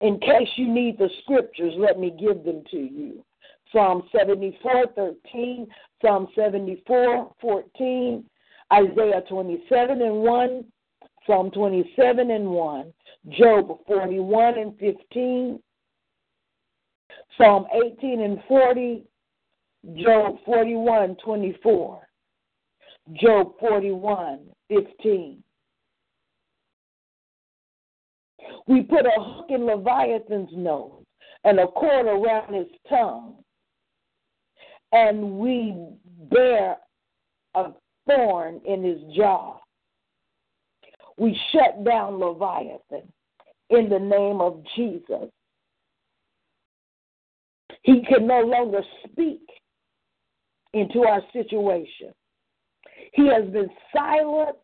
In 0.00 0.18
case 0.18 0.48
you 0.56 0.66
need 0.66 0.98
the 0.98 1.10
scriptures, 1.22 1.74
let 1.76 1.98
me 1.98 2.10
give 2.18 2.42
them 2.44 2.62
to 2.70 2.78
you. 2.78 3.24
Psalm 3.70 4.02
74, 4.16 4.86
13, 4.96 5.66
Psalm 6.02 6.26
74, 6.34 7.32
14, 7.40 8.24
Isaiah 8.72 9.22
27 9.28 10.02
and 10.02 10.22
1, 10.22 10.64
Psalm 11.26 11.50
27 11.50 12.30
and 12.30 12.50
1, 12.50 12.92
Job 13.30 13.78
41 13.86 14.58
and 14.58 14.78
15, 14.78 15.60
Psalm 17.36 17.66
18 17.98 18.20
and 18.20 18.38
40, 18.48 19.04
Job 19.96 20.36
41, 20.44 21.16
24, 21.24 22.08
Job 23.14 23.52
41, 23.58 24.40
15. 24.68 25.42
We 28.66 28.82
put 28.82 29.06
a 29.06 29.20
hook 29.20 29.46
in 29.48 29.66
Leviathan's 29.66 30.50
nose 30.52 31.04
and 31.44 31.58
a 31.58 31.66
cord 31.66 32.06
around 32.06 32.54
his 32.54 32.66
tongue, 32.88 33.36
and 34.92 35.38
we 35.38 35.74
bear 36.30 36.76
a 37.54 37.70
thorn 38.10 38.60
in 38.64 38.82
his 38.82 39.00
jaw. 39.14 39.58
We 41.18 41.38
shut 41.52 41.84
down 41.84 42.18
Leviathan 42.18 43.12
in 43.70 43.88
the 43.88 43.98
name 43.98 44.40
of 44.40 44.62
Jesus. 44.74 45.30
He 47.82 48.02
can 48.02 48.26
no 48.26 48.40
longer 48.40 48.82
speak 49.04 49.40
into 50.72 51.00
our 51.00 51.20
situation. 51.32 52.12
He 53.12 53.26
has 53.28 53.44
been 53.50 53.68
silenced 53.94 54.58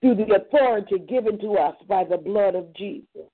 through 0.00 0.16
the 0.16 0.34
authority 0.34 0.98
given 0.98 1.38
to 1.40 1.54
us 1.54 1.76
by 1.88 2.04
the 2.04 2.16
blood 2.16 2.54
of 2.54 2.74
Jesus. 2.74 3.28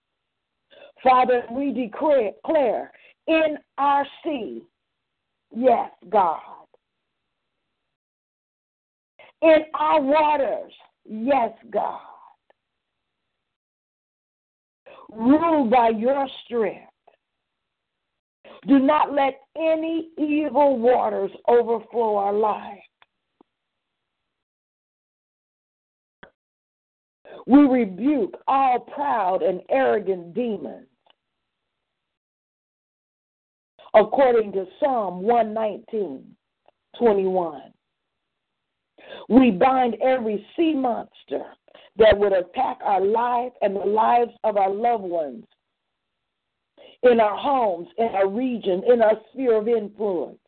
Father, 1.02 1.44
we 1.52 1.72
declare 1.72 2.90
in 3.28 3.58
our 3.78 4.06
sea, 4.24 4.62
yes, 5.54 5.90
God. 6.08 6.40
In 9.46 9.62
our 9.74 10.00
waters, 10.00 10.72
yes, 11.08 11.52
God. 11.70 12.00
Rule 15.12 15.70
by 15.70 15.90
your 15.90 16.26
strength. 16.44 16.90
Do 18.66 18.80
not 18.80 19.14
let 19.14 19.38
any 19.56 20.08
evil 20.18 20.80
waters 20.80 21.30
overflow 21.46 22.16
our 22.16 22.32
lives. 22.32 22.80
We 27.46 27.60
rebuke 27.60 28.34
all 28.48 28.80
proud 28.80 29.42
and 29.42 29.60
arrogant 29.70 30.34
demons. 30.34 30.88
According 33.94 34.50
to 34.54 34.66
Psalm 34.80 35.22
119, 35.22 36.34
21. 36.98 37.62
We 39.28 39.50
bind 39.50 39.96
every 40.02 40.46
sea 40.56 40.74
monster 40.74 41.44
that 41.98 42.16
would 42.18 42.32
attack 42.32 42.78
our 42.84 43.00
life 43.00 43.52
and 43.62 43.74
the 43.74 43.80
lives 43.80 44.32
of 44.44 44.56
our 44.56 44.70
loved 44.70 45.04
ones 45.04 45.44
in 47.02 47.20
our 47.20 47.36
homes, 47.36 47.88
in 47.98 48.06
our 48.06 48.28
region, 48.28 48.82
in 48.90 49.02
our 49.02 49.14
sphere 49.32 49.56
of 49.56 49.68
influence. 49.68 50.38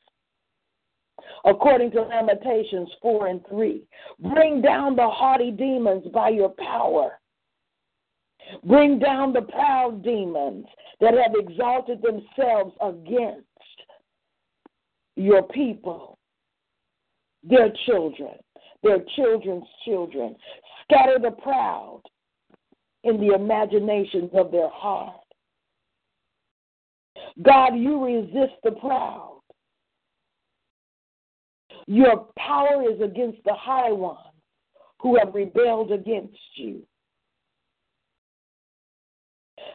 According 1.44 1.92
to 1.92 2.02
Lamentations 2.02 2.88
4 3.00 3.26
and 3.28 3.46
3, 3.48 3.82
bring 4.20 4.60
down 4.60 4.96
the 4.96 5.06
haughty 5.06 5.50
demons 5.50 6.04
by 6.12 6.30
your 6.30 6.50
power. 6.50 7.18
Bring 8.64 8.98
down 8.98 9.32
the 9.32 9.42
proud 9.42 10.02
demons 10.02 10.64
that 11.00 11.14
have 11.14 11.34
exalted 11.34 12.02
themselves 12.02 12.74
against 12.80 13.44
your 15.16 15.42
people, 15.42 16.18
their 17.42 17.70
children, 17.86 18.36
their 18.82 18.98
children's 19.16 19.66
children. 19.84 20.36
Scatter 20.84 21.18
the 21.20 21.30
proud 21.30 22.02
in 23.04 23.20
the 23.20 23.34
imaginations 23.34 24.30
of 24.34 24.50
their 24.50 24.70
heart. 24.70 25.14
God, 27.42 27.74
you 27.74 28.04
resist 28.04 28.54
the 28.64 28.72
proud. 28.72 29.40
Your 31.86 32.28
power 32.38 32.82
is 32.90 33.00
against 33.00 33.38
the 33.44 33.54
high 33.54 33.92
ones 33.92 34.18
who 35.00 35.16
have 35.18 35.34
rebelled 35.34 35.92
against 35.92 36.36
you. 36.56 36.82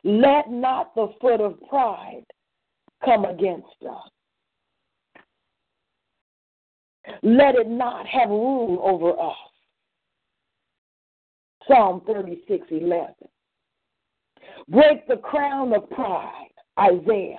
Let 0.04 0.52
not 0.52 0.94
the 0.96 1.14
foot 1.22 1.42
of 1.42 1.60
pride 1.70 2.26
come 3.04 3.26
against 3.26 3.68
us. 3.90 4.10
Let 7.22 7.56
it 7.56 7.70
not 7.70 8.06
have 8.08 8.30
rule 8.30 8.80
over 8.84 9.12
us. 9.20 9.36
Psalm 11.68 12.02
36 12.06 12.66
11. 12.70 13.14
Break 14.70 15.08
the 15.08 15.18
crown 15.18 15.74
of 15.74 15.90
pride. 15.90 16.48
Isaiah 16.80 17.38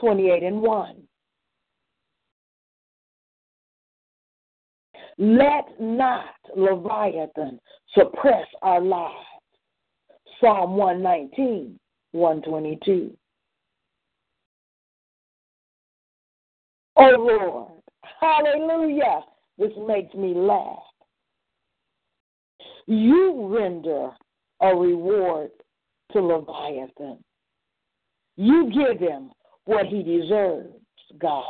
28 0.00 0.42
and 0.42 0.62
1. 0.62 0.96
Let 5.18 5.78
not 5.78 6.34
Leviathan 6.56 7.60
suppress 7.94 8.46
our 8.62 8.80
lives. 8.80 9.14
Psalm 10.40 10.76
119, 10.76 11.78
122. 12.12 13.12
Oh 16.96 17.14
Lord, 17.18 17.69
hallelujah. 18.20 19.22
This 19.58 19.72
makes 19.86 20.14
me 20.14 20.34
laugh. 20.34 20.78
You 22.86 23.46
render 23.56 24.10
a 24.60 24.74
reward 24.74 25.50
to 26.12 26.20
Leviathan 26.20 27.22
you 28.40 28.70
give 28.72 28.98
him 28.98 29.32
what 29.66 29.84
he 29.84 30.02
deserves, 30.02 30.72
God. 31.18 31.44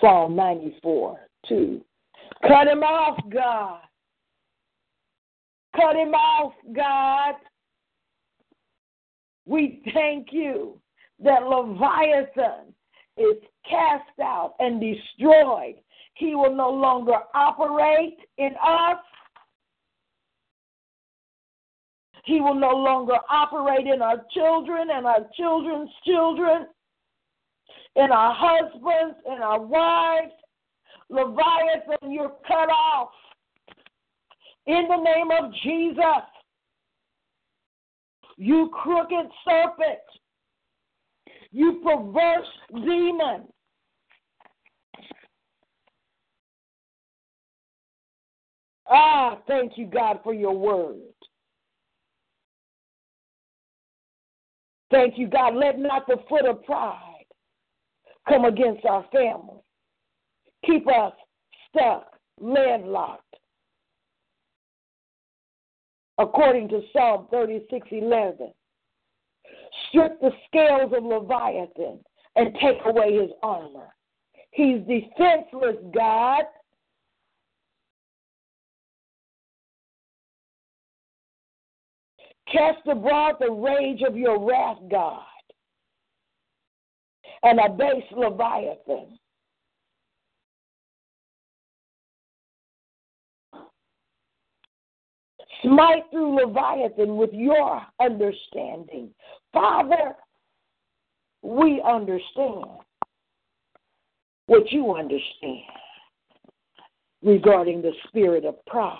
Psalm 0.00 0.36
94 0.36 1.18
2. 1.48 1.84
Cut 2.46 2.68
him 2.68 2.84
off, 2.84 3.18
God. 3.28 3.80
Cut 5.74 5.96
him 5.96 6.14
off, 6.14 6.52
God. 6.72 7.34
We 9.46 9.82
thank 9.92 10.28
you 10.30 10.78
that 11.24 11.42
Leviathan 11.42 12.72
is 13.16 13.36
cast 13.68 14.18
out 14.22 14.54
and 14.58 14.80
destroyed. 14.80 15.76
He 16.14 16.34
will 16.34 16.54
no 16.54 16.70
longer 16.70 17.16
operate 17.34 18.18
in 18.38 18.52
us 18.62 18.98
he 22.24 22.40
will 22.40 22.54
no 22.54 22.70
longer 22.70 23.16
operate 23.28 23.86
in 23.86 24.00
our 24.00 24.24
children 24.32 24.88
and 24.92 25.06
our 25.06 25.26
children's 25.36 25.90
children, 26.06 26.66
in 27.96 28.10
our 28.12 28.34
husbands 28.36 29.16
and 29.28 29.42
our 29.42 29.60
wives. 29.60 30.32
Leviathan, 31.10 32.12
you're 32.12 32.32
cut 32.46 32.70
off. 32.70 33.10
In 34.66 34.86
the 34.88 34.96
name 34.96 35.30
of 35.32 35.52
Jesus, 35.64 36.22
you 38.36 38.70
crooked 38.72 39.26
serpent, 39.44 39.98
you 41.52 41.80
perverse 41.84 42.46
demon. 42.74 43.44
Ah, 48.88 49.38
thank 49.46 49.72
you, 49.76 49.86
God, 49.86 50.20
for 50.24 50.34
your 50.34 50.56
word. 50.56 50.96
Thank 54.90 55.18
you, 55.18 55.28
God. 55.28 55.54
Let 55.54 55.78
not 55.78 56.06
the 56.06 56.16
foot 56.28 56.46
of 56.46 56.64
pride 56.64 57.24
come 58.28 58.44
against 58.44 58.84
our 58.84 59.04
family. 59.12 59.60
Keep 60.66 60.86
us 60.88 61.12
stuck, 61.68 62.06
landlocked. 62.40 63.22
According 66.18 66.68
to 66.68 66.82
Psalm 66.92 67.26
36 67.30 67.88
11, 67.90 68.52
Strip 69.92 70.18
the 70.22 70.30
scales 70.46 70.90
of 70.96 71.04
Leviathan 71.04 71.98
and 72.36 72.54
take 72.62 72.78
away 72.86 73.14
his 73.14 73.30
armor. 73.42 73.88
He's 74.52 74.78
defenseless, 74.88 75.76
God. 75.94 76.44
Cast 82.50 82.86
abroad 82.86 83.34
the 83.38 83.50
rage 83.50 84.00
of 84.06 84.16
your 84.16 84.38
wrath, 84.38 84.78
God, 84.90 85.20
and 87.42 87.60
abase 87.60 88.04
Leviathan. 88.16 89.18
Smite 95.62 96.02
through 96.10 96.36
Leviathan 96.36 97.16
with 97.16 97.30
your 97.32 97.82
understanding. 98.00 99.10
Father, 99.52 100.14
we 101.42 101.82
understand 101.82 102.64
what 104.46 104.70
you 104.72 104.94
understand 104.94 105.62
regarding 107.22 107.82
the 107.82 107.92
spirit 108.08 108.44
of 108.44 108.54
pride. 108.66 108.98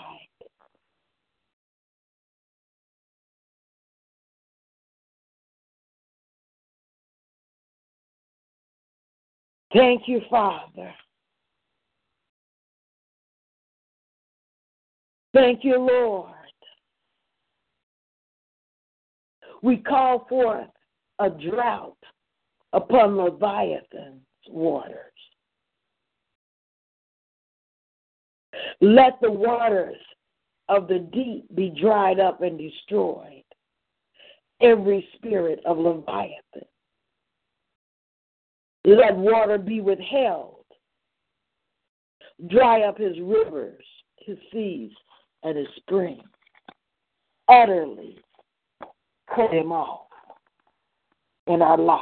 Thank 9.73 10.03
you, 10.07 10.21
Father. 10.29 10.93
Thank 15.33 15.63
you, 15.63 15.79
Lord. 15.79 16.29
We 19.63 19.77
call 19.77 20.25
for 20.27 20.67
a 21.19 21.29
drought 21.29 21.97
upon 22.73 23.15
Leviathan's 23.15 24.21
waters. 24.49 24.97
Let 28.81 29.13
the 29.21 29.31
waters 29.31 29.95
of 30.67 30.89
the 30.89 30.99
deep 31.13 31.45
be 31.55 31.73
dried 31.81 32.19
up 32.19 32.41
and 32.41 32.57
destroyed. 32.57 33.43
Every 34.61 35.07
spirit 35.15 35.61
of 35.65 35.77
Leviathan. 35.77 36.67
Let 38.83 39.15
water 39.15 39.57
be 39.57 39.79
withheld. 39.79 40.65
Dry 42.47 42.81
up 42.81 42.97
his 42.97 43.17
rivers, 43.21 43.85
his 44.17 44.37
seas, 44.51 44.91
and 45.43 45.57
his 45.57 45.67
springs. 45.77 46.23
Utterly 47.47 48.17
cut 49.35 49.53
him 49.53 49.71
off 49.71 50.07
in 51.47 51.61
our 51.61 51.77
life. 51.77 52.01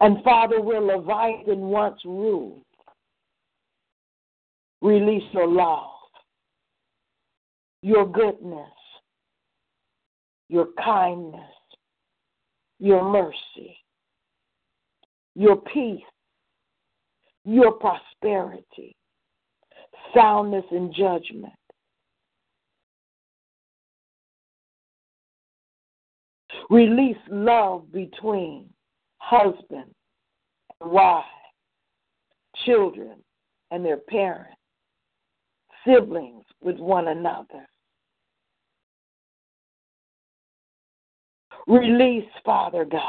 And 0.00 0.22
Father, 0.24 0.60
where 0.60 0.80
Leviathan 0.80 1.60
once 1.60 2.00
ruled, 2.04 2.62
release 4.82 5.22
your 5.32 5.48
love, 5.48 5.90
your 7.82 8.06
goodness, 8.06 8.68
your 10.48 10.68
kindness, 10.84 11.40
your 12.80 13.08
mercy, 13.10 13.76
your 15.34 15.56
peace, 15.56 16.02
your 17.44 17.72
prosperity, 17.72 18.96
soundness, 20.14 20.64
and 20.70 20.94
judgment. 20.94 21.52
Release 26.70 27.16
love 27.30 27.92
between 27.92 28.68
husband 29.18 29.84
and 30.80 30.90
wife, 30.90 31.24
children 32.64 33.16
and 33.70 33.84
their 33.84 33.98
parents, 33.98 34.56
siblings 35.86 36.44
with 36.60 36.78
one 36.78 37.08
another. 37.08 37.66
Release, 41.66 42.28
Father 42.44 42.84
God, 42.84 43.00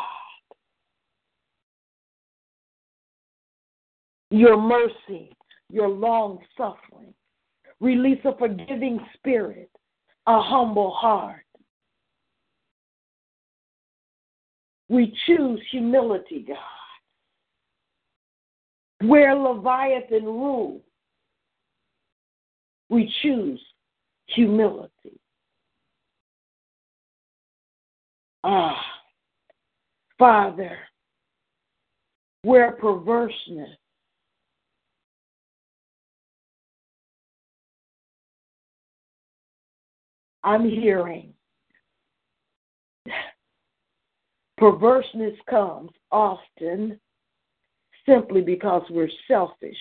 your 4.31 4.57
mercy, 4.57 5.31
your 5.69 5.89
long 5.89 6.39
suffering. 6.57 7.13
Release 7.81 8.19
a 8.23 8.37
forgiving 8.37 8.99
spirit, 9.15 9.69
a 10.27 10.41
humble 10.41 10.91
heart. 10.91 11.44
We 14.89 15.17
choose 15.25 15.61
humility, 15.71 16.45
God. 16.47 16.57
Where 19.07 19.35
Leviathan 19.35 20.25
rule, 20.25 20.81
we 22.89 23.11
choose 23.21 23.61
humility. 24.27 25.19
Ah, 28.43 28.79
Father, 30.19 30.77
where 32.43 32.73
perverseness 32.73 33.75
I'm 40.43 40.69
hearing 40.69 41.34
perverseness 44.57 45.37
comes 45.49 45.91
often 46.11 46.99
simply 48.07 48.41
because 48.41 48.83
we're 48.89 49.09
selfish 49.27 49.77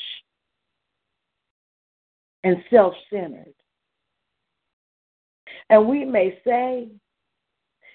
and 2.43 2.63
self 2.71 2.95
centered. 3.11 3.55
And 5.71 5.89
we 5.89 6.05
may 6.05 6.39
say 6.47 6.89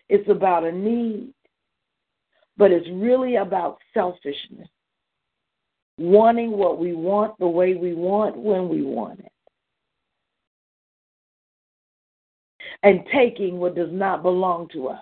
it's 0.10 0.30
about 0.30 0.64
a 0.64 0.72
need, 0.72 1.34
but 2.58 2.72
it's 2.72 2.88
really 2.92 3.36
about 3.36 3.78
selfishness. 3.94 4.68
Wanting 5.98 6.52
what 6.52 6.80
we 6.80 6.94
want 6.94 7.38
the 7.40 7.48
way 7.48 7.76
we 7.76 7.94
want 7.94 8.38
when 8.38 8.70
we 8.70 8.82
want 8.82 9.20
it. 9.20 9.32
And 12.84 13.02
taking 13.14 13.60
what 13.60 13.76
does 13.76 13.92
not 13.92 14.24
belong 14.24 14.70
to 14.70 14.88
us. 14.88 15.02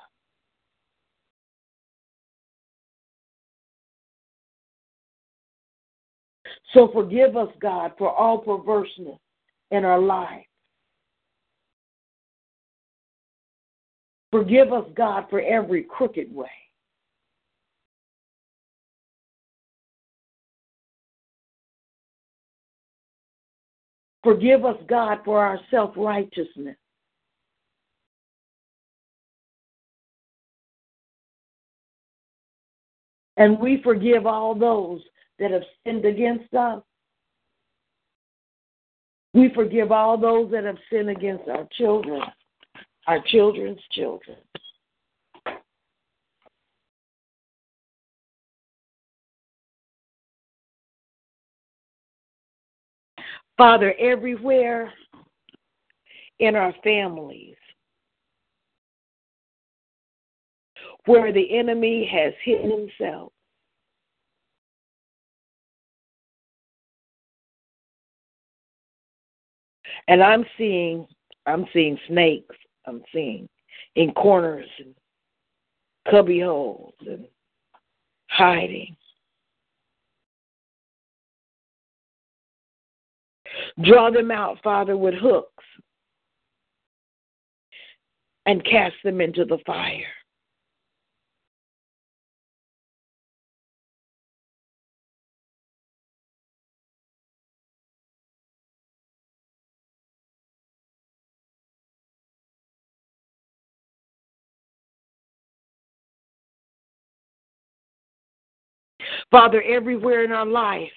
So 6.74 6.90
forgive 6.94 7.38
us, 7.38 7.50
God, 7.62 7.94
for 7.98 8.12
all 8.12 8.40
perverseness 8.40 9.20
in 9.72 9.86
our 9.86 10.00
life. 10.00 10.46
Forgive 14.32 14.74
us, 14.74 14.86
God, 14.96 15.26
for 15.30 15.40
every 15.40 15.84
crooked 15.84 16.34
way. 16.34 16.50
Forgive 24.24 24.66
us, 24.66 24.76
God, 24.90 25.20
for 25.24 25.40
our 25.40 25.58
self 25.72 25.94
righteousness. 25.96 26.76
And 33.38 33.58
we 33.60 33.82
forgive 33.84 34.26
all 34.26 34.54
those 34.54 35.00
that 35.40 35.52
have 35.52 35.64
sinned 35.86 36.06
against 36.06 36.54
us. 36.54 36.82
We 39.34 39.52
forgive 39.54 39.92
all 39.92 40.18
those 40.18 40.52
that 40.52 40.64
have 40.64 40.78
sinned 40.90 41.10
against 41.10 41.48
our 41.48 41.68
children 41.78 42.22
our 43.08 43.22
children's 43.26 43.80
children. 43.92 44.38
Father, 53.58 53.96
everywhere 53.98 54.94
in 56.40 56.56
our 56.56 56.76
families 56.84 57.56
where 61.06 61.32
the 61.32 61.58
enemy 61.58 62.08
has 62.12 62.34
hidden 62.44 62.70
himself, 62.70 63.32
and 70.08 70.24
I'm 70.24 70.46
seeing 70.58 71.08
I'm 71.46 71.66
seeing 71.74 71.98
snakes 72.08 72.56
I'm 72.86 73.02
seeing 73.14 73.48
in 73.96 74.12
corners 74.14 74.70
and 74.80 74.94
cubby 76.10 76.42
holes 76.42 76.94
and 77.02 77.26
hiding. 78.30 78.96
Draw 83.84 84.12
them 84.12 84.32
out, 84.32 84.58
Father, 84.64 84.98
with 84.98 85.16
hooks 85.16 85.64
and 88.46 88.64
cast 88.64 88.96
them 89.04 89.20
into 89.22 89.46
the 89.46 89.58
fire. 89.66 90.04
Father, 109.32 109.62
everywhere 109.64 110.24
in 110.24 110.32
our 110.32 110.46
life, 110.46 110.90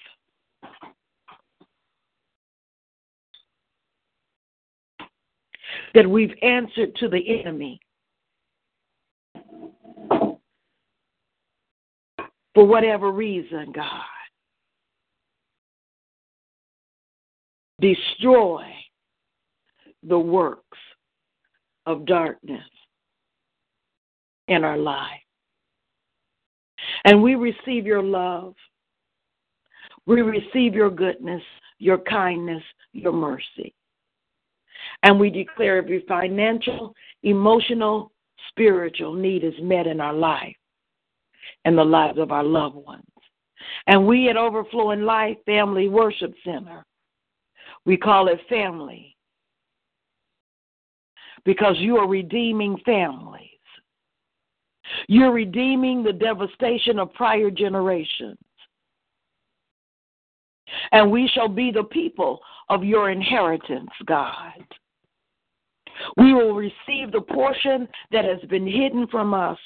that 5.93 6.09
we've 6.09 6.33
answered 6.41 6.95
to 6.95 7.09
the 7.09 7.41
enemy 7.41 7.79
for 12.53 12.65
whatever 12.65 13.11
reason, 13.11 13.71
God. 13.73 13.85
Destroy 17.79 18.65
the 20.03 20.19
works 20.19 20.77
of 21.85 22.05
darkness 22.05 22.61
in 24.47 24.63
our 24.63 24.77
life. 24.77 25.21
And 27.05 27.21
we 27.21 27.35
receive 27.35 27.85
your 27.85 28.03
love. 28.03 28.53
We 30.05 30.21
receive 30.21 30.73
your 30.73 30.89
goodness, 30.89 31.43
your 31.79 31.99
kindness, 31.99 32.63
your 32.93 33.13
mercy. 33.13 33.73
And 35.03 35.19
we 35.19 35.29
declare 35.29 35.77
every 35.77 36.03
financial, 36.07 36.95
emotional, 37.23 38.11
spiritual 38.49 39.13
need 39.13 39.43
is 39.43 39.53
met 39.61 39.87
in 39.87 40.01
our 40.01 40.13
life 40.13 40.55
and 41.65 41.77
the 41.77 41.83
lives 41.83 42.17
of 42.17 42.31
our 42.31 42.43
loved 42.43 42.75
ones. 42.75 43.03
And 43.87 44.07
we 44.07 44.29
at 44.29 44.37
Overflowing 44.37 45.03
Life 45.03 45.37
Family 45.45 45.87
Worship 45.87 46.33
Center, 46.43 46.85
we 47.85 47.97
call 47.97 48.27
it 48.27 48.39
family 48.49 49.15
because 51.45 51.75
you 51.79 51.97
are 51.97 52.07
redeeming 52.07 52.77
families. 52.85 53.50
You're 55.07 55.31
redeeming 55.31 56.03
the 56.03 56.13
devastation 56.13 56.99
of 56.99 57.13
prior 57.13 57.49
generations. 57.51 58.37
And 60.91 61.11
we 61.11 61.29
shall 61.33 61.49
be 61.49 61.71
the 61.71 61.83
people 61.83 62.39
of 62.69 62.83
your 62.83 63.09
inheritance, 63.11 63.89
God. 64.05 64.63
We 66.17 66.33
will 66.33 66.53
receive 66.55 67.11
the 67.11 67.21
portion 67.21 67.87
that 68.11 68.25
has 68.25 68.39
been 68.49 68.65
hidden 68.65 69.07
from 69.07 69.33
us 69.33 69.57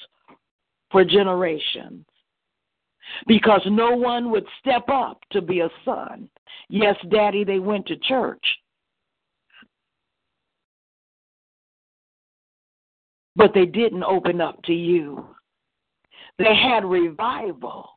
for 0.90 1.04
generations. 1.04 2.04
Because 3.26 3.62
no 3.66 3.96
one 3.96 4.30
would 4.32 4.46
step 4.60 4.88
up 4.88 5.20
to 5.30 5.40
be 5.40 5.60
a 5.60 5.68
son. 5.84 6.28
Yes, 6.68 6.96
Daddy, 7.10 7.44
they 7.44 7.60
went 7.60 7.86
to 7.86 7.96
church. 7.96 8.44
But 13.36 13.52
they 13.54 13.66
didn't 13.66 14.02
open 14.02 14.40
up 14.40 14.60
to 14.64 14.72
you. 14.72 15.26
They 16.38 16.54
had 16.54 16.84
revival, 16.84 17.88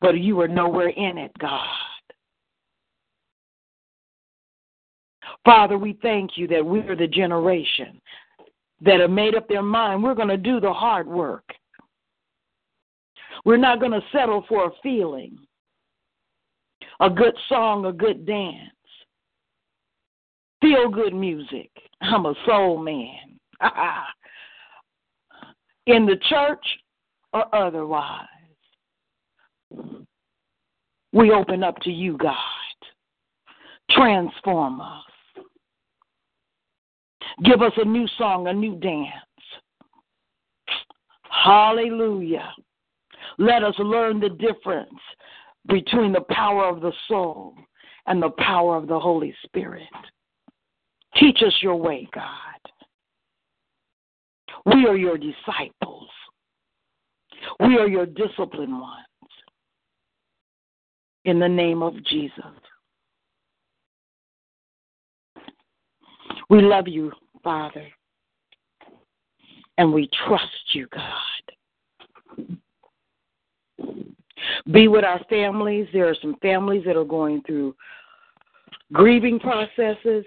but 0.00 0.18
you 0.18 0.36
were 0.36 0.48
nowhere 0.48 0.88
in 0.88 1.18
it, 1.18 1.32
God. 1.38 1.66
Father, 5.44 5.78
we 5.78 5.98
thank 6.02 6.36
you 6.36 6.46
that 6.48 6.64
we 6.64 6.80
are 6.80 6.96
the 6.96 7.06
generation 7.06 8.00
that 8.82 9.00
have 9.00 9.10
made 9.10 9.34
up 9.34 9.48
their 9.48 9.62
mind 9.62 10.02
we're 10.02 10.14
going 10.14 10.28
to 10.28 10.36
do 10.36 10.60
the 10.60 10.72
hard 10.72 11.06
work. 11.06 11.44
We're 13.44 13.56
not 13.56 13.80
going 13.80 13.92
to 13.92 14.02
settle 14.12 14.44
for 14.48 14.66
a 14.66 14.70
feeling, 14.82 15.38
a 17.00 17.08
good 17.08 17.34
song, 17.48 17.86
a 17.86 17.92
good 17.92 18.26
dance, 18.26 18.70
feel 20.60 20.88
good 20.90 21.14
music. 21.14 21.70
I'm 22.02 22.26
a 22.26 22.34
soul 22.46 22.78
man. 22.78 23.29
In 25.86 26.06
the 26.06 26.16
church 26.28 26.64
or 27.32 27.54
otherwise, 27.54 28.26
we 31.12 31.32
open 31.32 31.62
up 31.62 31.78
to 31.80 31.90
you, 31.90 32.16
God. 32.16 32.36
Transform 33.90 34.80
us. 34.80 35.02
Give 37.44 37.62
us 37.62 37.72
a 37.76 37.84
new 37.84 38.06
song, 38.18 38.46
a 38.46 38.52
new 38.52 38.76
dance. 38.76 39.10
Hallelujah. 41.44 42.52
Let 43.38 43.64
us 43.64 43.74
learn 43.78 44.20
the 44.20 44.28
difference 44.28 44.90
between 45.68 46.12
the 46.12 46.24
power 46.30 46.64
of 46.66 46.80
the 46.80 46.92
soul 47.08 47.54
and 48.06 48.22
the 48.22 48.30
power 48.30 48.76
of 48.76 48.86
the 48.86 48.98
Holy 48.98 49.34
Spirit. 49.44 49.82
Teach 51.16 51.38
us 51.46 51.54
your 51.60 51.76
way, 51.76 52.08
God. 52.14 52.59
We 54.66 54.86
are 54.86 54.96
your 54.96 55.16
disciples. 55.16 56.08
We 57.60 57.78
are 57.78 57.88
your 57.88 58.06
disciplined 58.06 58.72
ones. 58.72 59.06
In 61.24 61.38
the 61.38 61.48
name 61.48 61.82
of 61.82 62.02
Jesus. 62.04 62.44
We 66.48 66.62
love 66.62 66.88
you, 66.88 67.12
Father, 67.44 67.86
and 69.78 69.92
we 69.92 70.08
trust 70.26 70.74
you, 70.74 70.88
God. 70.92 71.14
Be 74.72 74.88
with 74.88 75.04
our 75.04 75.20
families. 75.30 75.86
There 75.92 76.08
are 76.08 76.16
some 76.20 76.36
families 76.42 76.82
that 76.86 76.96
are 76.96 77.04
going 77.04 77.42
through 77.42 77.74
grieving 78.92 79.38
processes, 79.38 80.24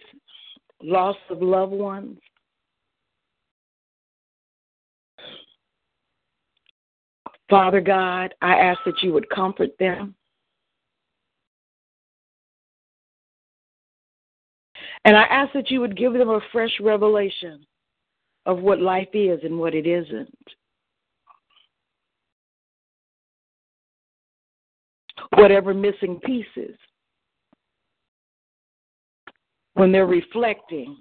loss 0.82 1.18
of 1.30 1.42
loved 1.42 1.74
ones. 1.74 2.18
Father 7.50 7.82
God, 7.82 8.34
I 8.42 8.56
ask 8.56 8.80
that 8.86 9.02
you 9.02 9.14
would 9.14 9.30
comfort 9.30 9.72
them. 9.80 10.16
And 15.06 15.18
I 15.18 15.24
ask 15.24 15.52
that 15.54 15.70
you 15.70 15.82
would 15.82 15.98
give 15.98 16.14
them 16.14 16.30
a 16.30 16.40
fresh 16.52 16.72
revelation 16.80 17.66
of 18.46 18.60
what 18.60 18.82
life 18.82 19.10
is 19.14 19.40
and 19.44 19.60
what 19.60 19.76
it 19.76 19.86
isn't. 19.86 20.30
Whatever 25.36 25.74
missing 25.74 26.20
pieces, 26.24 26.78
when 29.74 29.92
they're 29.92 30.06
reflecting, 30.06 30.98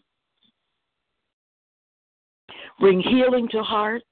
bring 2.81 3.01
healing 3.01 3.47
to 3.49 3.63
hearts. 3.63 4.05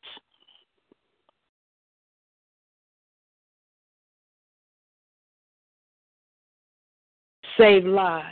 Save 7.61 7.85
lives 7.85 8.25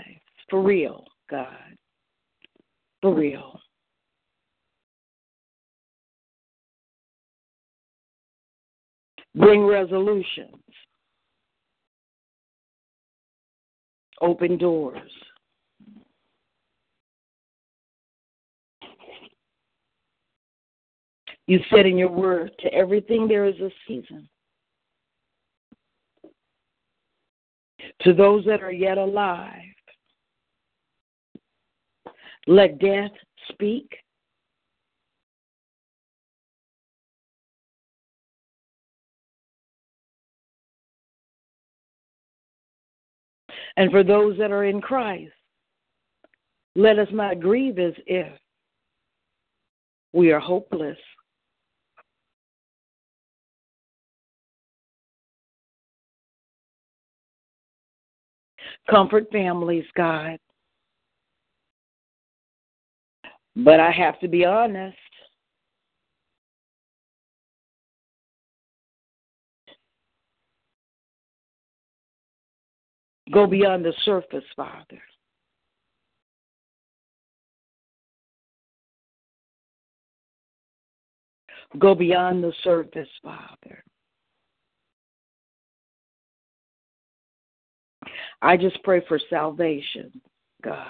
for 0.49 0.63
real. 0.63 1.05
God. 1.31 1.77
For 3.03 3.15
real. 3.15 3.61
Bring 9.35 9.67
resolutions. 9.67 10.55
Open 14.23 14.57
doors. 14.57 15.13
You 21.47 21.61
said 21.71 21.85
in 21.85 21.99
your 21.99 22.11
word, 22.11 22.51
to 22.61 22.73
everything 22.73 23.29
there 23.29 23.45
is 23.45 23.61
a 23.61 23.71
season. 23.87 24.27
To 28.03 28.13
those 28.15 28.45
that 28.45 28.63
are 28.63 28.73
yet 28.73 28.97
alive, 28.97 29.63
let 32.47 32.79
death 32.79 33.11
speak. 33.51 33.89
And 43.77 43.91
for 43.91 44.03
those 44.03 44.37
that 44.39 44.51
are 44.51 44.65
in 44.65 44.81
Christ, 44.81 45.33
let 46.75 46.99
us 46.99 47.09
not 47.13 47.41
grieve 47.41 47.79
as 47.79 47.95
if 48.07 48.33
We 50.13 50.33
are 50.33 50.41
hopeless. 50.41 50.99
Comfort 58.89 59.31
families, 59.31 59.85
God. 59.97 60.39
But 63.57 63.81
I 63.81 63.91
have 63.91 64.19
to 64.21 64.29
be 64.29 64.45
honest. 64.45 64.97
Go 73.33 73.47
beyond 73.47 73.85
the 73.85 73.93
surface, 74.05 74.45
Father. 74.57 75.03
Go 81.79 81.95
beyond 81.95 82.43
the 82.43 82.53
surface, 82.65 83.09
Father. 83.23 83.85
I 88.41 88.57
just 88.57 88.83
pray 88.85 89.03
for 89.09 89.19
salvation, 89.31 90.13
God. 90.63 90.87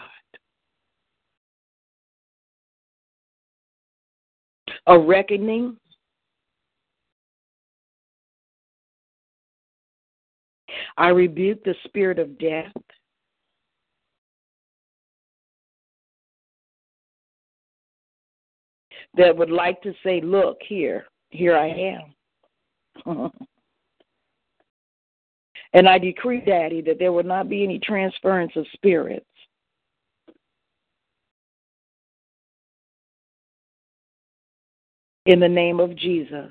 A 4.87 4.99
reckoning. 4.99 5.77
I 10.97 11.09
rebuke 11.09 11.63
the 11.65 11.75
spirit 11.85 12.19
of 12.19 12.39
death. 12.39 12.73
That 19.15 19.37
would 19.37 19.51
like 19.51 19.81
to 19.83 19.95
say, 20.05 20.21
Look, 20.21 20.59
here, 20.69 21.07
here 21.31 21.57
I 21.57 22.03
am. 23.07 23.31
And 25.75 25.89
I 25.89 25.99
decree, 25.99 26.41
Daddy, 26.41 26.81
that 26.83 26.99
there 26.99 27.13
will 27.13 27.25
not 27.25 27.49
be 27.49 27.63
any 27.63 27.79
transference 27.79 28.53
of 28.57 28.67
spirits. 28.73 29.27
In 35.27 35.41
the 35.41 35.49
name 35.49 35.79
of 35.79 35.95
Jesus. 35.95 36.51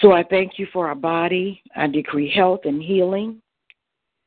So 0.00 0.12
I 0.12 0.24
thank 0.24 0.58
you 0.58 0.66
for 0.72 0.88
our 0.88 0.94
body. 0.94 1.62
I 1.76 1.86
decree 1.86 2.32
health 2.34 2.60
and 2.64 2.82
healing 2.82 3.40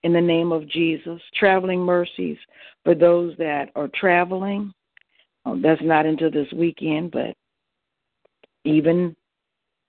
in 0.04 0.14
the 0.14 0.22
name 0.22 0.52
of 0.52 0.68
Jesus. 0.70 1.22
Traveling 1.36 1.80
mercies 1.80 2.38
for 2.84 2.96
those 2.96 3.36
that 3.38 3.70
are 3.76 3.90
traveling. 3.96 4.74
Um, 5.46 5.62
that's 5.62 5.82
not 5.82 6.06
until 6.06 6.32
this 6.32 6.52
weekend, 6.54 7.12
but 7.12 7.36
even, 8.66 9.16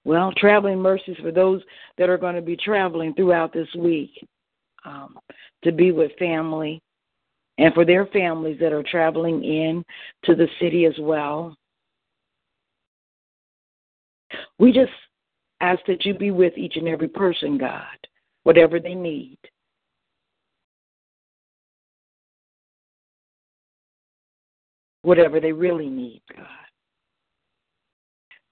well, 0.04 0.32
traveling 0.36 0.80
mercies 0.80 1.16
for 1.22 1.30
those 1.30 1.62
that 1.98 2.08
are 2.08 2.18
going 2.18 2.34
to 2.34 2.42
be 2.42 2.56
traveling 2.56 3.14
throughout 3.14 3.52
this 3.52 3.68
week 3.78 4.10
um, 4.84 5.18
to 5.62 5.72
be 5.72 5.92
with 5.92 6.10
family 6.18 6.80
and 7.58 7.72
for 7.74 7.84
their 7.84 8.06
families 8.06 8.58
that 8.60 8.72
are 8.72 8.82
traveling 8.82 9.44
in 9.44 9.84
to 10.24 10.34
the 10.34 10.48
city 10.60 10.86
as 10.86 10.94
well. 10.98 11.56
We 14.58 14.72
just 14.72 14.90
ask 15.60 15.80
that 15.86 16.04
you 16.04 16.14
be 16.14 16.30
with 16.30 16.56
each 16.56 16.76
and 16.76 16.88
every 16.88 17.08
person, 17.08 17.56
God, 17.58 17.84
whatever 18.42 18.80
they 18.80 18.94
need. 18.94 19.38
Whatever 25.04 25.38
they 25.38 25.52
really 25.52 25.88
need, 25.88 26.22
God. 26.34 26.46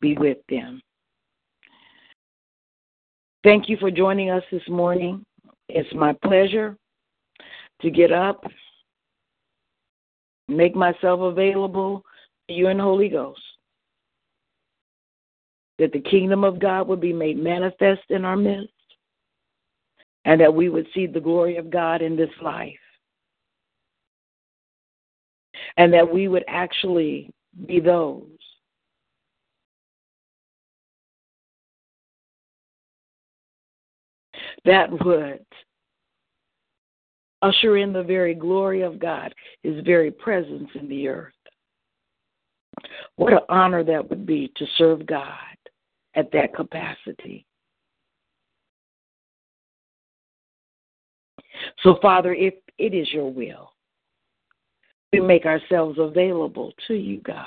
Be 0.01 0.17
with 0.17 0.39
them. 0.49 0.81
Thank 3.43 3.69
you 3.69 3.77
for 3.79 3.91
joining 3.91 4.31
us 4.31 4.45
this 4.53 4.69
morning. 4.69 5.25
It's 5.69 5.93
my 5.95 6.13
pleasure 6.25 6.77
to 7.81 7.91
get 7.91 8.13
up, 8.13 8.45
make 10.47 10.77
myself 10.77 11.21
available 11.21 12.05
to 12.49 12.55
you 12.55 12.69
and 12.69 12.81
Holy 12.81 13.09
Ghost. 13.09 13.41
That 15.79 15.93
the 15.93 16.01
kingdom 16.01 16.45
of 16.45 16.61
God 16.61 16.87
would 16.87 17.01
be 17.01 17.13
made 17.13 17.39
manifest 17.39 18.03
in 18.11 18.25
our 18.25 18.37
midst, 18.37 18.69
and 20.27 20.41
that 20.41 20.55
we 20.55 20.69
would 20.69 20.87
see 20.95 21.07
the 21.07 21.19
glory 21.19 21.57
of 21.57 21.71
God 21.71 22.03
in 22.03 22.15
this 22.15 22.31
life 22.43 22.75
and 25.77 25.93
that 25.93 26.13
we 26.13 26.29
would 26.29 26.45
actually 26.49 27.31
be 27.67 27.81
those 27.81 28.27
that 34.65 34.91
would 35.05 35.45
usher 37.43 37.77
in 37.77 37.93
the 37.93 38.03
very 38.03 38.35
glory 38.35 38.83
of 38.83 38.99
God, 38.99 39.35
His 39.63 39.85
very 39.85 40.11
presence 40.11 40.69
in 40.75 40.89
the 40.89 41.09
earth. 41.09 41.33
What 43.17 43.33
an 43.33 43.41
honor 43.49 43.85
that 43.85 44.09
would 44.09 44.25
be 44.25 44.53
to 44.57 44.67
serve 44.79 45.07
God 45.07 45.29
at 46.15 46.31
that 46.33 46.55
capacity. 46.55 47.45
So, 51.83 51.99
Father, 52.01 52.35
if 52.35 52.55
it 52.79 52.95
is 52.95 53.13
your 53.13 53.31
will, 53.31 53.72
we 55.13 55.21
make 55.21 55.45
ourselves 55.45 55.99
available 55.99 56.73
to 56.89 56.95
you, 56.95 57.21
God. 57.21 57.47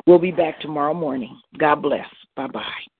We'll 0.06 0.18
be 0.18 0.32
back 0.32 0.60
tomorrow 0.60 0.94
morning. 0.94 1.38
God 1.58 1.76
bless. 1.76 2.06
Bye 2.36 2.48
bye. 2.48 2.91